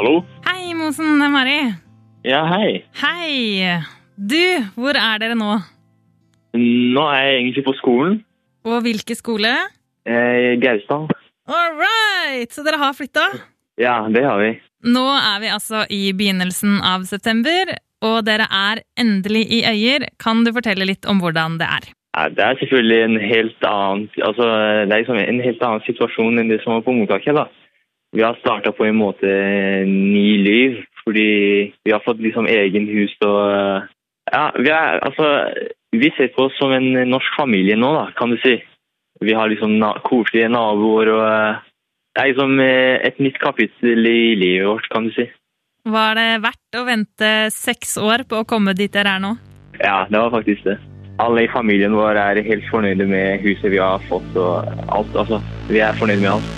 Hallo? 0.00 0.22
Hei, 0.48 0.72
Mosen. 0.72 1.18
Det 1.20 1.28
er 1.28 1.34
Mari. 1.36 1.62
Ja, 2.24 2.46
hei. 2.56 2.86
Hei. 3.04 3.82
Du, 4.16 4.46
hvor 4.80 4.96
er 4.96 5.20
dere 5.20 5.36
nå? 5.36 5.58
Nå 6.56 7.04
er 7.12 7.24
jeg 7.26 7.40
egentlig 7.42 7.64
på 7.66 7.76
skolen. 7.78 8.20
Og 8.68 8.82
hvilke 8.84 9.16
skole? 9.18 9.52
Eh, 10.08 10.56
Gausdal. 10.62 11.08
All 11.48 11.76
right! 11.80 12.52
Så 12.52 12.64
dere 12.64 12.80
har 12.80 12.96
flytta? 12.96 13.26
Ja, 13.80 14.00
det 14.12 14.24
har 14.24 14.40
vi. 14.42 14.54
Nå 14.88 15.04
er 15.10 15.38
vi 15.42 15.52
altså 15.52 15.84
i 15.90 16.12
begynnelsen 16.16 16.78
av 16.84 17.04
september, 17.08 17.72
og 18.04 18.24
dere 18.26 18.46
er 18.50 18.82
endelig 19.00 19.44
i 19.58 19.62
Øyer. 19.66 20.08
Kan 20.22 20.44
du 20.46 20.52
fortelle 20.54 20.86
litt 20.86 21.08
om 21.08 21.22
hvordan 21.22 21.58
det 21.60 21.68
er? 21.68 21.88
Ja, 22.16 22.28
det 22.32 22.44
er 22.44 22.58
selvfølgelig 22.60 23.00
en 23.04 23.20
helt 23.20 23.64
annen, 23.68 24.08
altså, 24.26 24.46
det 24.88 24.92
er 24.92 25.02
liksom 25.02 25.20
en 25.22 25.40
helt 25.44 25.62
annen 25.62 25.84
situasjon 25.86 26.40
enn 26.40 26.50
det 26.50 26.60
som 26.62 26.76
var 26.76 26.86
på 26.86 26.94
mottaket. 26.96 27.36
da. 27.36 27.46
Vi 28.16 28.24
har 28.24 28.38
starta 28.40 28.72
på 28.72 28.86
en 28.88 28.96
måte 28.96 29.28
ny 29.86 30.38
liv, 30.42 30.78
fordi 31.04 31.28
vi 31.84 31.92
har 31.92 32.02
fått 32.04 32.22
liksom 32.24 32.48
egen 32.48 32.88
hus 32.88 33.14
og 33.22 33.86
Ja, 34.28 34.50
vi 34.60 34.68
er 34.68 34.98
altså 35.00 35.26
Vi 35.96 36.10
ser 36.16 36.28
på 36.34 36.48
oss 36.48 36.58
som 36.58 36.72
en 36.72 36.90
norsk 37.08 37.36
familie 37.36 37.76
nå, 37.76 37.92
da, 37.96 38.10
kan 38.16 38.30
du 38.30 38.36
si. 38.42 38.58
Vi 39.20 39.34
har 39.34 39.48
liksom 39.48 39.78
na 39.80 39.94
koselige 40.04 40.50
naboer 40.52 41.10
og 41.14 41.24
eh, 41.26 41.64
Det 42.14 42.22
er 42.22 42.30
liksom 42.32 42.60
eh, 42.60 42.98
et 43.06 43.18
nytt 43.22 43.38
kapittel 43.38 44.06
i 44.06 44.34
livet 44.34 44.66
vårt, 44.66 44.88
kan 44.92 45.06
du 45.06 45.12
si. 45.14 45.28
Var 45.88 46.18
det 46.18 46.28
verdt 46.42 46.78
å 46.78 46.84
vente 46.84 47.30
seks 47.54 47.96
år 48.02 48.26
på 48.28 48.42
å 48.42 48.48
komme 48.48 48.74
dit 48.76 48.92
dere 48.92 49.16
er 49.16 49.22
nå? 49.22 49.36
Ja, 49.78 50.02
det 50.10 50.18
var 50.18 50.34
faktisk 50.34 50.66
det. 50.66 50.76
Alle 51.22 51.46
i 51.46 51.52
familien 51.52 51.94
vår 51.96 52.18
er 52.18 52.42
helt 52.46 52.66
fornøyde 52.70 53.06
med 53.08 53.44
huset 53.46 53.70
vi 53.72 53.80
har 53.82 54.02
fått 54.10 54.36
og 54.38 54.66
alt. 54.90 55.14
Altså, 55.14 55.40
vi 55.70 55.80
er 55.82 55.96
fornøyde 55.98 56.24
med 56.24 56.34
alt. 56.36 56.57